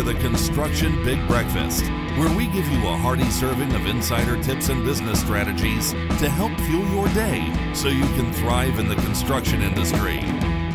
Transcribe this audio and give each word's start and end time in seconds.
to 0.00 0.06
the 0.06 0.20
Construction 0.20 1.04
Big 1.04 1.18
Breakfast, 1.28 1.84
where 2.16 2.34
we 2.34 2.46
give 2.46 2.66
you 2.68 2.88
a 2.88 2.96
hearty 2.96 3.28
serving 3.28 3.74
of 3.74 3.84
insider 3.84 4.42
tips 4.42 4.70
and 4.70 4.82
business 4.82 5.20
strategies 5.20 5.90
to 5.92 6.30
help 6.30 6.58
fuel 6.60 6.86
your 6.88 7.06
day 7.08 7.52
so 7.74 7.88
you 7.88 8.06
can 8.14 8.32
thrive 8.32 8.78
in 8.78 8.88
the 8.88 8.94
construction 8.96 9.60
industry. 9.60 10.22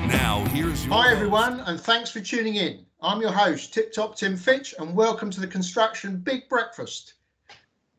Now, 0.05 0.45
here's 0.49 0.85
your. 0.85 0.93
Hi, 0.93 1.05
host. 1.05 1.15
everyone, 1.15 1.61
and 1.61 1.81
thanks 1.81 2.11
for 2.11 2.19
tuning 2.19 2.53
in. 2.53 2.85
I'm 3.01 3.19
your 3.19 3.31
host, 3.31 3.73
Tip 3.73 3.91
Top 3.91 4.15
Tim 4.15 4.37
Fitch, 4.37 4.75
and 4.77 4.95
welcome 4.95 5.31
to 5.31 5.39
the 5.39 5.47
Construction 5.47 6.17
Big 6.17 6.47
Breakfast. 6.47 7.15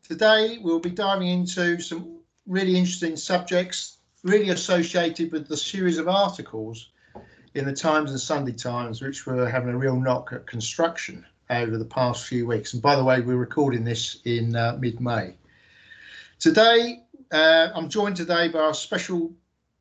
Today, 0.06 0.59
we'll 0.62 0.79
be 0.79 0.91
diving 0.91 1.27
into 1.27 1.80
some 1.80 2.20
really 2.47 2.77
interesting 2.77 3.16
subjects, 3.16 3.97
really 4.23 4.51
associated 4.51 5.33
with 5.33 5.48
the 5.48 5.56
series 5.56 5.98
of 5.98 6.06
articles 6.06 6.91
in 7.56 7.65
the 7.65 7.73
Times 7.73 8.10
and 8.10 8.20
Sunday 8.20 8.52
Times, 8.52 9.01
which 9.01 9.24
were 9.24 9.48
having 9.48 9.70
a 9.70 9.78
real 9.78 9.98
knock 9.98 10.30
at 10.33 10.47
construction 10.47 11.24
over 11.48 11.78
the 11.78 11.87
past 11.87 12.27
few 12.27 12.47
weeks. 12.47 12.74
And 12.74 12.83
by 12.83 12.95
the 12.95 13.02
way, 13.02 13.20
we're 13.20 13.37
recording 13.37 13.83
this 13.83 14.20
in 14.27 14.55
uh, 14.55 14.77
mid 14.78 15.01
May. 15.01 15.34
Today, 16.38 17.02
uh, 17.33 17.69
I'm 17.74 17.88
joined 17.88 18.16
today 18.16 18.48
by 18.48 18.59
our 18.59 18.74
special 18.74 19.33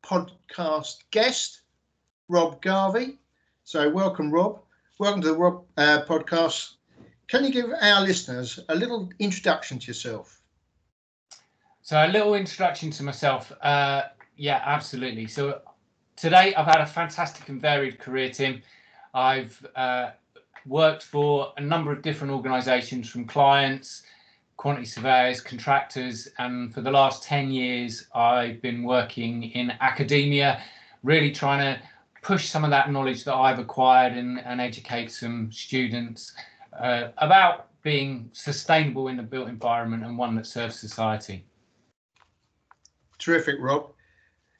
podcast 0.02 1.00
guest, 1.10 1.60
Rob 2.28 2.62
Garvey. 2.62 3.18
So, 3.64 3.90
welcome, 3.90 4.30
Rob. 4.30 4.62
Welcome 4.98 5.20
to 5.20 5.28
the 5.28 5.36
Rob 5.36 5.64
uh, 5.76 6.00
podcast. 6.08 6.76
Can 7.28 7.44
you 7.44 7.50
give 7.52 7.70
our 7.82 8.00
listeners 8.00 8.58
a 8.70 8.74
little 8.74 9.10
introduction 9.18 9.78
to 9.80 9.86
yourself? 9.88 10.40
So 11.82 11.98
a 11.98 12.08
little 12.08 12.34
introduction 12.34 12.90
to 12.92 13.02
myself. 13.02 13.52
Uh, 13.60 14.04
yeah, 14.36 14.62
absolutely. 14.64 15.26
So 15.26 15.60
today 16.16 16.54
I've 16.54 16.66
had 16.66 16.80
a 16.80 16.86
fantastic 16.86 17.48
and 17.48 17.60
varied 17.60 17.98
career, 17.98 18.30
Tim. 18.30 18.62
I've 19.14 19.64
uh, 19.76 20.10
worked 20.66 21.02
for 21.02 21.52
a 21.56 21.60
number 21.60 21.92
of 21.92 22.02
different 22.02 22.32
organisations, 22.32 23.08
from 23.08 23.26
clients, 23.26 24.02
quantity 24.56 24.86
surveyors, 24.86 25.40
contractors, 25.40 26.28
and 26.38 26.72
for 26.74 26.80
the 26.80 26.90
last 26.90 27.22
ten 27.22 27.50
years 27.50 28.06
I've 28.14 28.60
been 28.62 28.82
working 28.82 29.44
in 29.44 29.72
academia, 29.80 30.62
really 31.02 31.30
trying 31.30 31.60
to 31.60 31.80
push 32.22 32.48
some 32.48 32.64
of 32.64 32.70
that 32.70 32.90
knowledge 32.90 33.22
that 33.24 33.34
I've 33.34 33.58
acquired 33.58 34.14
and, 34.14 34.40
and 34.40 34.60
educate 34.60 35.12
some 35.12 35.52
students 35.52 36.32
uh, 36.78 37.08
about 37.18 37.68
being 37.82 38.28
sustainable 38.32 39.08
in 39.08 39.16
the 39.16 39.22
built 39.22 39.48
environment 39.48 40.04
and 40.04 40.18
one 40.18 40.34
that 40.34 40.46
serves 40.46 40.76
society. 40.76 41.44
Terrific, 43.18 43.56
Rob. 43.60 43.92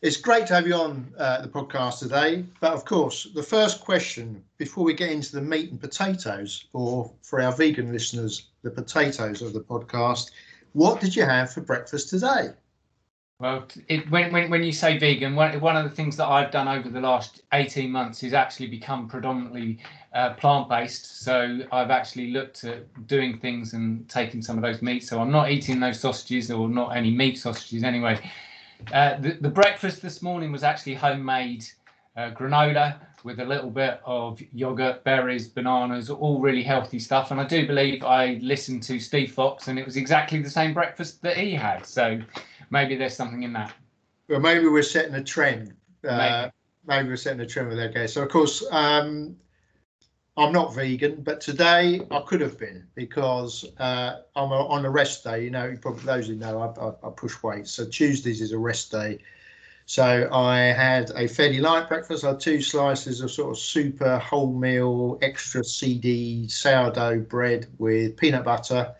It's 0.02 0.18
great 0.18 0.46
to 0.48 0.54
have 0.54 0.66
you 0.66 0.74
on 0.74 1.10
uh, 1.16 1.40
the 1.40 1.48
podcast 1.48 2.00
today. 2.00 2.44
But 2.60 2.74
of 2.74 2.84
course, 2.84 3.28
the 3.34 3.42
first 3.42 3.80
question 3.80 4.44
before 4.58 4.84
we 4.84 4.92
get 4.92 5.10
into 5.10 5.32
the 5.32 5.40
meat 5.40 5.70
and 5.70 5.80
potatoes, 5.80 6.66
or 6.74 7.10
for 7.22 7.40
our 7.40 7.52
vegan 7.52 7.92
listeners, 7.92 8.48
the 8.62 8.70
potatoes 8.70 9.40
of 9.40 9.54
the 9.54 9.60
podcast, 9.60 10.32
what 10.74 11.00
did 11.00 11.16
you 11.16 11.24
have 11.24 11.50
for 11.50 11.62
breakfast 11.62 12.10
today? 12.10 12.50
Well, 13.38 13.66
it, 13.88 14.10
when, 14.10 14.32
when, 14.32 14.50
when 14.50 14.62
you 14.62 14.72
say 14.72 14.98
vegan, 14.98 15.34
one, 15.34 15.60
one 15.60 15.76
of 15.76 15.84
the 15.84 15.94
things 15.94 16.16
that 16.18 16.26
I've 16.26 16.50
done 16.50 16.68
over 16.68 16.88
the 16.88 17.00
last 17.00 17.42
18 17.52 17.90
months 17.90 18.22
is 18.22 18.32
actually 18.34 18.68
become 18.68 19.08
predominantly 19.08 19.78
uh, 20.14 20.34
plant 20.34 20.68
based. 20.68 21.22
So 21.22 21.60
I've 21.72 21.90
actually 21.90 22.30
looked 22.32 22.64
at 22.64 23.06
doing 23.06 23.38
things 23.38 23.72
and 23.72 24.08
taking 24.08 24.42
some 24.42 24.56
of 24.56 24.62
those 24.62 24.82
meats. 24.82 25.08
So 25.08 25.20
I'm 25.20 25.30
not 25.30 25.50
eating 25.50 25.80
those 25.80 26.00
sausages 26.00 26.50
or 26.50 26.68
not 26.68 26.96
any 26.96 27.10
meat 27.10 27.38
sausages 27.38 27.82
anyway. 27.82 28.20
Uh, 28.92 29.18
the, 29.18 29.38
the 29.40 29.48
breakfast 29.48 30.02
this 30.02 30.22
morning 30.22 30.52
was 30.52 30.62
actually 30.62 30.94
homemade 30.94 31.64
uh, 32.16 32.30
granola 32.30 32.96
with 33.24 33.40
a 33.40 33.44
little 33.44 33.70
bit 33.70 34.00
of 34.04 34.40
yogurt, 34.52 35.02
berries, 35.04 35.48
bananas, 35.48 36.10
all 36.10 36.40
really 36.40 36.62
healthy 36.62 36.98
stuff. 36.98 37.30
And 37.30 37.40
I 37.40 37.44
do 37.44 37.66
believe 37.66 38.04
I 38.04 38.38
listened 38.40 38.82
to 38.84 39.00
Steve 39.00 39.32
Fox 39.32 39.68
and 39.68 39.78
it 39.78 39.84
was 39.84 39.96
exactly 39.96 40.40
the 40.40 40.50
same 40.50 40.72
breakfast 40.72 41.22
that 41.22 41.36
he 41.36 41.52
had. 41.52 41.84
So 41.84 42.20
maybe 42.70 42.94
there's 42.96 43.16
something 43.16 43.42
in 43.42 43.52
that. 43.54 43.74
Well, 44.28 44.40
maybe 44.40 44.66
we're 44.68 44.82
setting 44.82 45.14
a 45.14 45.24
trend. 45.24 45.74
Uh, 46.06 46.16
maybe. 46.16 46.52
maybe. 46.86 47.08
we're 47.08 47.16
setting 47.16 47.40
a 47.40 47.46
trend 47.46 47.68
with 47.68 47.78
that 47.78 47.94
guy. 47.94 48.06
So, 48.06 48.22
of 48.22 48.28
course, 48.28 48.64
um, 48.70 49.36
I'm 50.38 50.52
not 50.52 50.74
vegan, 50.74 51.22
but 51.22 51.40
today 51.40 52.02
I 52.10 52.20
could 52.20 52.42
have 52.42 52.58
been 52.58 52.86
because 52.94 53.64
uh, 53.78 54.20
I'm 54.36 54.52
a, 54.52 54.66
on 54.66 54.84
a 54.84 54.90
rest 54.90 55.24
day. 55.24 55.44
You 55.44 55.50
know, 55.50 55.74
probably 55.80 56.04
those 56.04 56.28
who 56.28 56.34
know, 56.34 56.60
I, 56.60 56.66
I, 56.78 57.08
I, 57.08 57.10
push 57.10 57.42
weight. 57.42 57.66
So 57.66 57.86
Tuesdays 57.86 58.42
is 58.42 58.52
a 58.52 58.58
rest 58.58 58.92
day. 58.92 59.18
So 59.86 60.28
I 60.30 60.58
had 60.58 61.10
a 61.14 61.26
fairly 61.26 61.60
light 61.60 61.88
breakfast. 61.88 62.22
I 62.22 62.28
had 62.28 62.40
two 62.40 62.60
slices 62.60 63.22
of 63.22 63.30
sort 63.30 63.52
of 63.52 63.58
super 63.58 64.20
wholemeal, 64.22 65.18
extra 65.22 65.64
CD 65.64 66.48
sourdough 66.48 67.20
bread 67.20 67.66
with 67.78 68.16
peanut 68.18 68.44
butter, 68.44 68.94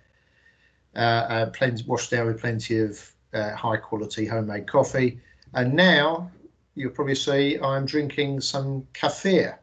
uh, 0.94 0.98
uh, 0.98 1.46
plenty 1.50 1.84
washed 1.86 2.12
down 2.12 2.28
with 2.28 2.41
plenty 2.41 2.78
of 2.78 3.12
uh, 3.34 3.54
high 3.54 3.76
quality 3.76 4.25
homemade 4.25 4.66
coffee. 4.66 5.20
And 5.52 5.75
now 5.75 6.30
you'll 6.76 6.92
probably 6.92 7.14
see 7.14 7.58
I'm 7.58 7.84
drinking 7.84 8.41
some 8.41 8.86
kefir 8.94 9.58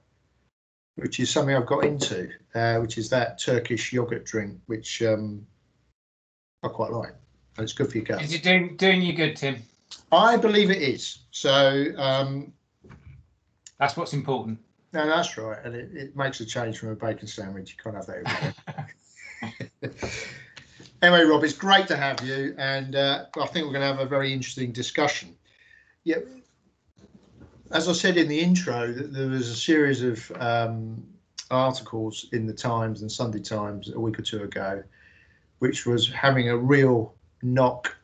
which 0.95 1.19
is 1.19 1.29
something 1.29 1.55
I've 1.55 1.65
got 1.65 1.85
into, 1.85 2.29
uh, 2.55 2.77
which 2.77 2.97
is 2.97 3.09
that 3.09 3.39
Turkish 3.39 3.91
yogurt 3.91 4.25
drink, 4.25 4.59
which 4.67 5.01
um, 5.01 5.45
I 6.63 6.67
quite 6.67 6.91
like. 6.91 7.13
And 7.57 7.63
it's 7.63 7.73
good 7.73 7.91
for 7.91 7.97
your 7.97 8.05
gut. 8.05 8.21
Is 8.21 8.33
it 8.33 8.43
doing 8.43 8.77
doing 8.77 9.01
you 9.01 9.13
good, 9.13 9.35
Tim? 9.35 9.57
I 10.11 10.37
believe 10.37 10.71
it 10.71 10.81
is. 10.81 11.19
So 11.31 11.85
um, 11.97 12.53
that's 13.79 13.95
what's 13.95 14.13
important. 14.13 14.59
No, 14.91 15.07
that's 15.07 15.37
right, 15.37 15.57
and 15.63 15.75
it, 15.75 15.89
it 15.93 16.15
makes 16.15 16.39
a 16.39 16.45
change 16.45 16.77
from 16.77 16.89
a 16.89 16.95
bacon 16.95 17.27
sandwich. 17.27 17.75
You 17.75 17.83
can't 17.83 17.95
have 17.95 18.05
that 18.05 18.55
anyway, 21.01 21.23
Rob, 21.23 21.43
it's 21.43 21.53
great 21.53 21.87
to 21.87 21.97
have 21.97 22.21
you, 22.21 22.55
and 22.57 22.95
uh, 22.95 23.25
I 23.39 23.47
think 23.47 23.65
we're 23.65 23.73
going 23.73 23.81
to 23.81 23.87
have 23.87 23.99
a 23.99 24.05
very 24.05 24.31
interesting 24.31 24.71
discussion. 24.71 25.35
Yeah, 26.03 26.17
as 27.73 27.89
I 27.89 27.93
said 27.93 28.17
in 28.17 28.27
the 28.27 28.39
intro, 28.39 28.91
there 28.93 29.27
was 29.27 29.49
a 29.49 29.55
series 29.55 30.03
of 30.03 30.31
um, 30.39 31.03
articles 31.49 32.27
in 32.31 32.45
the 32.45 32.53
Times 32.53 33.01
and 33.01 33.11
Sunday 33.11 33.39
Times 33.39 33.91
a 33.91 33.99
week 33.99 34.19
or 34.19 34.21
two 34.21 34.43
ago, 34.43 34.83
which 35.59 35.85
was 35.85 36.07
having 36.09 36.49
a 36.49 36.57
real 36.57 37.15
knock 37.41 37.95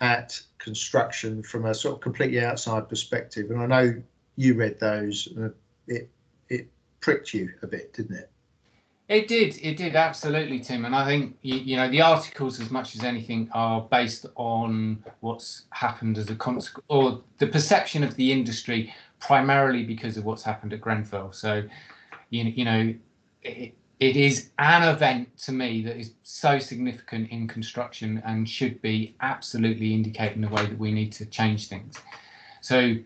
at 0.00 0.40
construction 0.58 1.42
from 1.42 1.64
a 1.64 1.74
sort 1.74 1.94
of 1.94 2.00
completely 2.02 2.44
outside 2.44 2.88
perspective. 2.88 3.50
And 3.50 3.62
I 3.62 3.66
know 3.66 4.02
you 4.36 4.54
read 4.54 4.78
those, 4.78 5.28
and 5.34 5.52
it 5.88 6.10
it 6.50 6.68
pricked 7.00 7.32
you 7.32 7.50
a 7.62 7.66
bit, 7.66 7.94
didn't 7.94 8.16
it? 8.16 8.30
It 9.08 9.28
did, 9.28 9.58
it 9.60 9.76
did 9.76 9.96
absolutely, 9.96 10.60
Tim. 10.60 10.86
And 10.86 10.96
I 10.96 11.04
think 11.04 11.36
you, 11.42 11.56
you, 11.56 11.76
know 11.76 11.90
the 11.90 12.00
articles, 12.00 12.58
as 12.58 12.70
much 12.70 12.96
as 12.96 13.04
anything, 13.04 13.50
are 13.52 13.82
based 13.82 14.24
on 14.36 15.04
what's 15.20 15.64
happened 15.70 16.16
as 16.16 16.30
a 16.30 16.34
consequence 16.34 16.86
or 16.88 17.22
the 17.36 17.46
perception 17.46 18.02
of 18.02 18.16
the 18.16 18.32
industry 18.32 18.94
primarily 19.26 19.84
because 19.84 20.16
of 20.16 20.24
what's 20.24 20.42
happened 20.42 20.72
at 20.72 20.80
Grenfell. 20.80 21.32
So, 21.32 21.62
you, 22.30 22.44
you 22.44 22.64
know, 22.64 22.94
it, 23.42 23.74
it 24.00 24.16
is 24.16 24.50
an 24.58 24.82
event 24.82 25.36
to 25.38 25.52
me 25.52 25.82
that 25.82 25.96
is 25.96 26.12
so 26.22 26.58
significant 26.58 27.30
in 27.30 27.48
construction 27.48 28.22
and 28.26 28.48
should 28.48 28.82
be 28.82 29.14
absolutely 29.20 29.94
indicating 29.94 30.42
the 30.42 30.48
way 30.48 30.66
that 30.66 30.78
we 30.78 30.92
need 30.92 31.12
to 31.12 31.26
change 31.26 31.68
things. 31.68 31.96
So, 32.60 32.96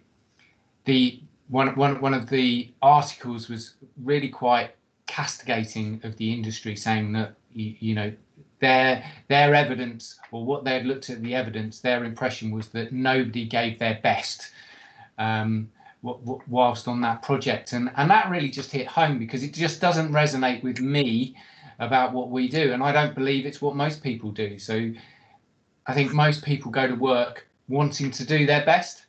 the 0.87 1.21
one 1.49 1.75
one 1.77 2.01
one 2.01 2.15
of 2.15 2.29
the 2.29 2.73
articles 2.83 3.49
was 3.49 3.75
really 4.03 4.29
quite 4.29 4.75
castigating 5.07 6.01
of 6.05 6.17
the 6.17 6.33
industry, 6.33 6.75
saying 6.75 7.13
that 7.13 7.35
you, 7.53 7.75
you 7.79 7.95
know 7.95 8.13
their 8.61 9.05
their 9.29 9.55
evidence 9.55 10.19
or 10.33 10.45
what 10.45 10.65
they 10.65 10.75
had 10.75 10.87
looked 10.87 11.11
at 11.11 11.23
the 11.23 11.35
evidence, 11.35 11.81
their 11.81 12.05
impression 12.05 12.51
was 12.51 12.69
that 12.69 12.93
nobody 12.93 13.45
gave 13.45 13.79
their 13.79 14.01
best. 14.03 14.51
Um, 15.19 15.71
whilst 16.03 16.87
on 16.87 17.01
that 17.01 17.23
project 17.23 17.73
and 17.73 17.91
and 17.97 18.11
that 18.11 18.31
really 18.31 18.49
just 18.49 18.71
hit 18.71 18.87
home 18.87 19.19
because 19.19 19.43
it 19.43 19.53
just 19.53 19.81
doesn't 19.81 20.13
resonate 20.13 20.63
with 20.63 20.81
me 20.81 21.35
about 21.81 22.13
what 22.13 22.31
we 22.31 22.49
do 22.49 22.73
and 22.73 22.83
i 22.83 22.93
don't 22.93 23.15
believe 23.15 23.45
it's 23.45 23.61
what 23.61 23.75
most 23.75 24.03
people 24.03 24.31
do 24.31 24.59
so 24.59 24.91
i 25.87 25.95
think 25.95 26.13
most 26.13 26.45
people 26.45 26.71
go 26.71 26.87
to 26.87 26.95
work 26.95 27.49
wanting 27.69 28.11
to 28.11 28.25
do 28.25 28.47
their 28.47 28.65
best 28.65 29.07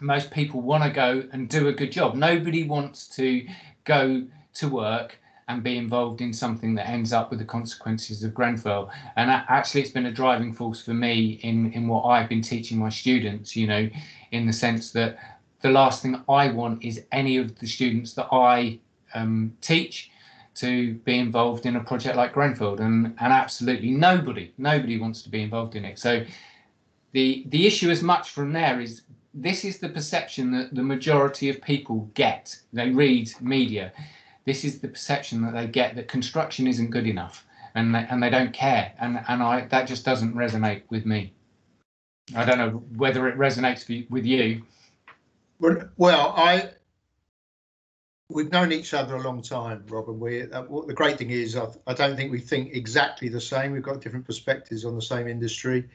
most 0.00 0.30
people 0.30 0.62
want 0.62 0.82
to 0.82 0.90
go 0.90 1.22
and 1.32 1.50
do 1.50 1.68
a 1.68 1.72
good 1.72 1.92
job 1.92 2.14
nobody 2.14 2.66
wants 2.66 3.06
to 3.06 3.46
go 3.84 4.24
to 4.54 4.68
work 4.68 5.18
and 5.50 5.64
be 5.64 5.76
involved 5.76 6.20
in 6.20 6.32
something 6.32 6.74
that 6.76 6.88
ends 6.88 7.12
up 7.12 7.28
with 7.28 7.40
the 7.40 7.44
consequences 7.44 8.22
of 8.22 8.32
Grenfell. 8.32 8.88
And 9.16 9.30
actually, 9.30 9.80
it's 9.82 9.90
been 9.90 10.06
a 10.06 10.12
driving 10.12 10.52
force 10.52 10.80
for 10.84 10.94
me 10.94 11.40
in 11.42 11.72
in 11.72 11.88
what 11.88 12.04
I've 12.04 12.28
been 12.28 12.40
teaching 12.40 12.78
my 12.78 12.88
students. 12.88 13.56
You 13.56 13.66
know, 13.66 13.90
in 14.30 14.46
the 14.46 14.52
sense 14.52 14.92
that 14.92 15.18
the 15.62 15.70
last 15.70 16.02
thing 16.02 16.22
I 16.28 16.50
want 16.50 16.84
is 16.84 17.04
any 17.12 17.36
of 17.36 17.58
the 17.58 17.66
students 17.66 18.14
that 18.14 18.28
I 18.32 18.78
um, 19.14 19.56
teach 19.60 20.10
to 20.56 20.94
be 20.94 21.18
involved 21.18 21.66
in 21.66 21.76
a 21.76 21.84
project 21.84 22.16
like 22.16 22.32
Grenfell, 22.32 22.80
and 22.80 23.06
and 23.18 23.32
absolutely 23.32 23.90
nobody 23.90 24.52
nobody 24.58 24.98
wants 24.98 25.22
to 25.22 25.28
be 25.28 25.42
involved 25.42 25.76
in 25.76 25.84
it. 25.84 25.98
So 25.98 26.24
the 27.12 27.44
the 27.48 27.66
issue 27.66 27.90
as 27.90 28.02
much 28.02 28.30
from 28.30 28.52
there 28.52 28.80
is 28.80 29.02
this 29.32 29.64
is 29.64 29.78
the 29.78 29.88
perception 29.88 30.50
that 30.52 30.74
the 30.74 30.82
majority 30.82 31.48
of 31.48 31.62
people 31.62 32.10
get. 32.14 32.56
They 32.72 32.90
read 32.90 33.30
media. 33.40 33.92
this 34.44 34.64
is 34.64 34.80
the 34.80 34.88
perception 34.88 35.42
that 35.42 35.52
they 35.52 35.66
get 35.66 35.94
that 35.94 36.08
construction 36.08 36.66
isn't 36.66 36.90
good 36.90 37.06
enough 37.06 37.44
and 37.74 37.94
they, 37.94 38.04
and 38.10 38.22
they 38.22 38.30
don't 38.30 38.52
care 38.52 38.92
and 38.98 39.22
and 39.28 39.42
I 39.42 39.66
that 39.66 39.86
just 39.86 40.04
doesn't 40.04 40.34
resonate 40.34 40.82
with 40.90 41.06
me. 41.06 41.32
I 42.34 42.44
don't 42.44 42.58
know 42.58 42.82
whether 42.96 43.28
it 43.28 43.36
resonates 43.36 44.10
with 44.10 44.24
you. 44.24 44.62
Well, 45.60 46.34
I 46.36 46.70
we've 48.30 48.50
known 48.50 48.72
each 48.72 48.94
other 48.94 49.16
a 49.16 49.20
long 49.20 49.42
time, 49.42 49.84
Robin. 49.88 50.18
We 50.18 50.50
uh, 50.50 50.62
the 50.86 50.94
great 50.94 51.18
thing 51.18 51.30
is 51.30 51.56
I, 51.56 51.66
I, 51.86 51.92
don't 51.92 52.16
think 52.16 52.32
we 52.32 52.40
think 52.40 52.74
exactly 52.74 53.28
the 53.28 53.40
same. 53.40 53.72
We've 53.72 53.82
got 53.82 54.00
different 54.00 54.26
perspectives 54.26 54.84
on 54.84 54.94
the 54.94 55.02
same 55.02 55.28
industry. 55.28 55.88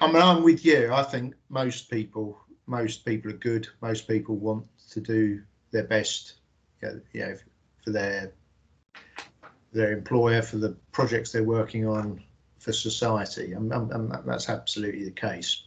I 0.00 0.06
mean, 0.06 0.20
I'm 0.22 0.42
with 0.42 0.64
you. 0.64 0.92
I 0.92 1.02
think 1.02 1.34
most 1.48 1.90
people, 1.90 2.38
most 2.66 3.04
people 3.04 3.30
are 3.30 3.36
good. 3.36 3.68
Most 3.80 4.08
people 4.08 4.36
want 4.36 4.66
to 4.90 5.00
do 5.00 5.42
their 5.70 5.84
best, 5.84 6.34
you 6.82 7.00
know, 7.14 7.36
for 7.84 7.90
their 7.90 8.32
their 9.72 9.92
employer, 9.92 10.42
for 10.42 10.56
the 10.56 10.76
projects 10.92 11.32
they're 11.32 11.44
working 11.44 11.86
on, 11.86 12.22
for 12.58 12.72
society, 12.72 13.52
and, 13.52 13.72
and, 13.72 13.92
and 13.92 14.12
that's 14.26 14.48
absolutely 14.48 15.04
the 15.04 15.12
case. 15.12 15.62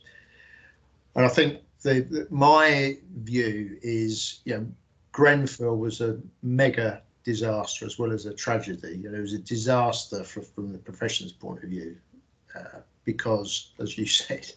And 1.15 1.25
I 1.25 1.29
think 1.29 1.61
the, 1.83 2.27
my 2.29 2.97
view 3.23 3.77
is, 3.81 4.39
you 4.45 4.55
know, 4.55 4.67
Grenfell 5.11 5.77
was 5.77 6.01
a 6.01 6.19
mega 6.41 7.01
disaster 7.23 7.85
as 7.85 7.99
well 7.99 8.11
as 8.11 8.25
a 8.25 8.33
tragedy. 8.33 8.97
You 8.97 9.11
know, 9.11 9.17
it 9.17 9.21
was 9.21 9.33
a 9.33 9.39
disaster 9.39 10.23
for, 10.23 10.41
from 10.41 10.71
the 10.71 10.79
profession's 10.79 11.31
point 11.31 11.63
of 11.63 11.69
view 11.69 11.95
uh, 12.55 12.79
because, 13.05 13.73
as 13.79 13.97
you 13.97 14.05
said, 14.21 14.51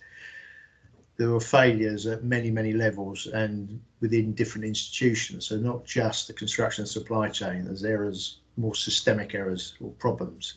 there 1.16 1.30
were 1.30 1.40
failures 1.40 2.06
at 2.06 2.24
many, 2.24 2.50
many 2.50 2.72
levels 2.72 3.26
and 3.26 3.80
within 4.00 4.34
different 4.34 4.66
institutions. 4.66 5.46
So 5.46 5.56
not 5.56 5.84
just 5.84 6.26
the 6.26 6.32
construction 6.32 6.86
supply 6.86 7.28
chain, 7.28 7.64
there's 7.64 7.84
errors, 7.84 8.38
more 8.56 8.74
systemic 8.74 9.34
errors 9.34 9.74
or 9.80 9.90
problems 9.92 10.54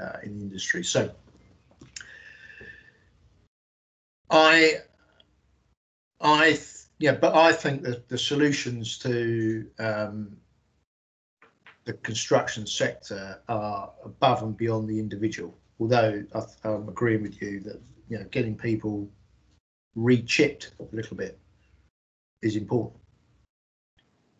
uh, 0.00 0.18
in 0.22 0.38
the 0.38 0.44
industry. 0.44 0.82
So 0.82 1.10
I, 4.30 4.78
I, 6.20 6.58
yeah, 6.98 7.12
but 7.12 7.34
I 7.34 7.52
think 7.52 7.82
that 7.82 8.08
the 8.08 8.18
solutions 8.18 8.98
to 8.98 9.66
um, 9.78 10.36
the 11.84 11.94
construction 11.94 12.66
sector 12.66 13.40
are 13.48 13.90
above 14.04 14.42
and 14.42 14.56
beyond 14.56 14.88
the 14.88 14.98
individual. 14.98 15.56
Although 15.78 16.24
I, 16.34 16.42
I'm 16.64 16.88
agreeing 16.88 17.22
with 17.22 17.40
you 17.40 17.60
that 17.60 17.80
you 18.08 18.18
know 18.18 18.24
getting 18.30 18.56
people 18.56 19.08
rechipped 19.96 20.70
a 20.78 20.94
little 20.94 21.16
bit 21.16 21.38
is 22.42 22.56
important. 22.56 23.00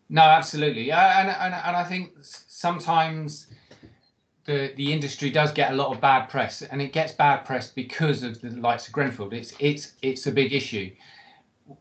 No, 0.09 0.21
absolutely, 0.21 0.91
and, 0.91 1.29
and 1.29 1.53
and 1.53 1.75
I 1.75 1.83
think 1.83 2.11
sometimes 2.21 3.47
the 4.45 4.73
the 4.75 4.91
industry 4.91 5.29
does 5.29 5.51
get 5.51 5.71
a 5.71 5.75
lot 5.75 5.93
of 5.93 6.01
bad 6.01 6.27
press, 6.27 6.61
and 6.61 6.81
it 6.81 6.93
gets 6.93 7.13
bad 7.13 7.45
press 7.45 7.71
because 7.71 8.21
of 8.21 8.39
the 8.41 8.49
likes 8.51 8.87
of 8.87 8.93
Grenfell. 8.93 9.33
It's 9.33 9.53
it's 9.59 9.93
it's 10.01 10.27
a 10.27 10.31
big 10.31 10.53
issue. 10.53 10.91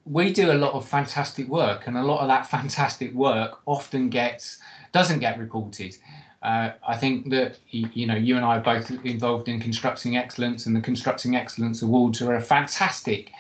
We 0.05 0.33
do 0.33 0.53
a 0.53 0.55
lot 0.55 0.75
of 0.75 0.89
fantastic 0.89 1.49
work, 1.49 1.87
and 1.87 1.97
a 1.97 2.03
lot 2.03 2.21
of 2.21 2.29
that 2.29 2.47
fantastic 2.51 3.13
work 3.15 3.61
often 3.67 4.09
gets 4.09 4.59
doesn't 4.93 5.21
get 5.21 5.39
reported. 5.39 5.97
Uh, 6.43 6.71
I 6.87 6.97
think 6.97 7.29
that 7.31 7.59
you 7.69 8.07
know 8.07 8.15
you 8.15 8.37
and 8.37 8.45
I 8.45 8.57
are 8.57 8.61
both 8.61 8.91
involved 9.05 9.49
in 9.49 9.61
constructing 9.61 10.17
excellence, 10.17 10.67
and 10.67 10.75
the 10.75 10.81
constructing 10.81 11.37
excellence 11.37 11.83
awards 11.83 12.23
are 12.23 12.35
a 12.35 12.41
fantastic 12.41 13.31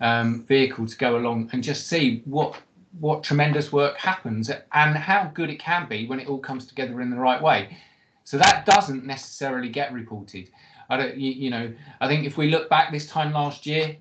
um, 0.00 0.44
vehicle 0.44 0.86
to 0.86 0.96
go 0.98 1.16
along 1.16 1.50
and 1.52 1.62
just 1.62 1.88
see 1.88 2.22
what 2.26 2.60
what 2.98 3.22
tremendous 3.22 3.72
work 3.72 3.96
happens 3.96 4.50
and 4.50 4.96
how 4.96 5.30
good 5.34 5.48
it 5.48 5.58
can 5.58 5.88
be 5.88 6.06
when 6.06 6.18
it 6.18 6.28
all 6.28 6.38
comes 6.38 6.66
together 6.66 7.00
in 7.00 7.08
the 7.10 7.16
right 7.16 7.40
way. 7.40 7.76
So 8.24 8.36
that 8.38 8.66
doesn't 8.66 9.04
necessarily 9.04 9.68
get 9.68 9.92
reported. 9.92 10.50
I 10.88 10.96
don't, 10.96 11.16
you, 11.16 11.30
you 11.30 11.50
know, 11.50 11.72
I 12.00 12.08
think 12.08 12.26
if 12.26 12.36
we 12.36 12.50
look 12.50 12.68
back 12.68 12.90
this 12.90 13.06
time 13.06 13.32
last 13.32 13.64
year, 13.64 13.96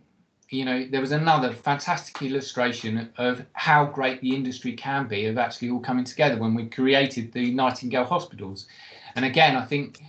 you 0.50 0.66
know, 0.66 0.86
there 0.90 1.02
was 1.02 1.12
another 1.12 1.54
fantastic 1.54 2.22
illustration 2.22 3.10
of 3.18 3.46
how 3.54 3.86
great 3.86 4.20
the 4.22 4.36
industry 4.36 4.74
can 4.74 5.08
be 5.08 5.26
of 5.26 5.38
actually 5.38 5.70
all 5.70 5.80
coming 5.80 6.04
together 6.04 6.38
when 6.38 6.56
we 6.56 6.66
created 6.66 7.32
the 7.32 7.52
Nightingale 7.52 8.06
hospitals. 8.06 8.68
And 9.16 9.26
again, 9.26 9.56
I 9.56 9.66
think 9.66 10.02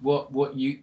what 0.00 0.32
what 0.32 0.56
you 0.56 0.78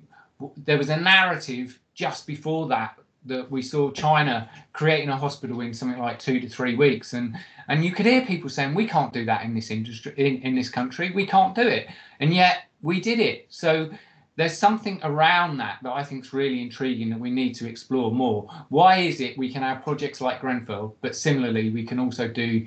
there 0.57 0.77
was 0.77 0.89
a 0.89 0.97
narrative 0.97 1.79
just 1.93 2.27
before 2.27 2.67
that 2.67 2.97
that 3.25 3.49
we 3.51 3.61
saw 3.61 3.91
China 3.91 4.49
creating 4.73 5.09
a 5.09 5.17
hospital 5.17 5.59
in 5.61 5.73
something 5.73 5.99
like 5.99 6.19
two 6.19 6.39
to 6.39 6.49
three 6.49 6.75
weeks, 6.75 7.13
and 7.13 7.37
and 7.67 7.85
you 7.85 7.91
could 7.91 8.05
hear 8.05 8.25
people 8.25 8.49
saying 8.49 8.73
we 8.73 8.87
can't 8.87 9.13
do 9.13 9.25
that 9.25 9.43
in 9.43 9.53
this 9.53 9.71
industry 9.71 10.13
in, 10.17 10.41
in 10.41 10.55
this 10.55 10.69
country, 10.69 11.11
we 11.11 11.25
can't 11.25 11.55
do 11.55 11.67
it, 11.67 11.87
and 12.19 12.33
yet 12.33 12.63
we 12.81 12.99
did 12.99 13.19
it. 13.19 13.45
So 13.49 13.89
there's 14.39 14.57
something 14.57 15.01
around 15.03 15.57
that 15.57 15.79
that 15.83 15.91
I 15.91 16.01
think 16.01 16.23
is 16.23 16.31
really 16.31 16.61
intriguing 16.61 17.09
that 17.09 17.19
we 17.19 17.29
need 17.29 17.55
to 17.55 17.67
explore 17.67 18.09
more. 18.09 18.49
Why 18.69 18.99
is 18.99 19.19
it 19.19 19.37
we 19.37 19.51
can 19.51 19.63
have 19.63 19.83
projects 19.83 20.21
like 20.21 20.39
Grenfell, 20.39 20.95
but 21.01 21.13
similarly 21.13 21.71
we 21.71 21.83
can 21.83 21.99
also 21.99 22.25
do 22.25 22.65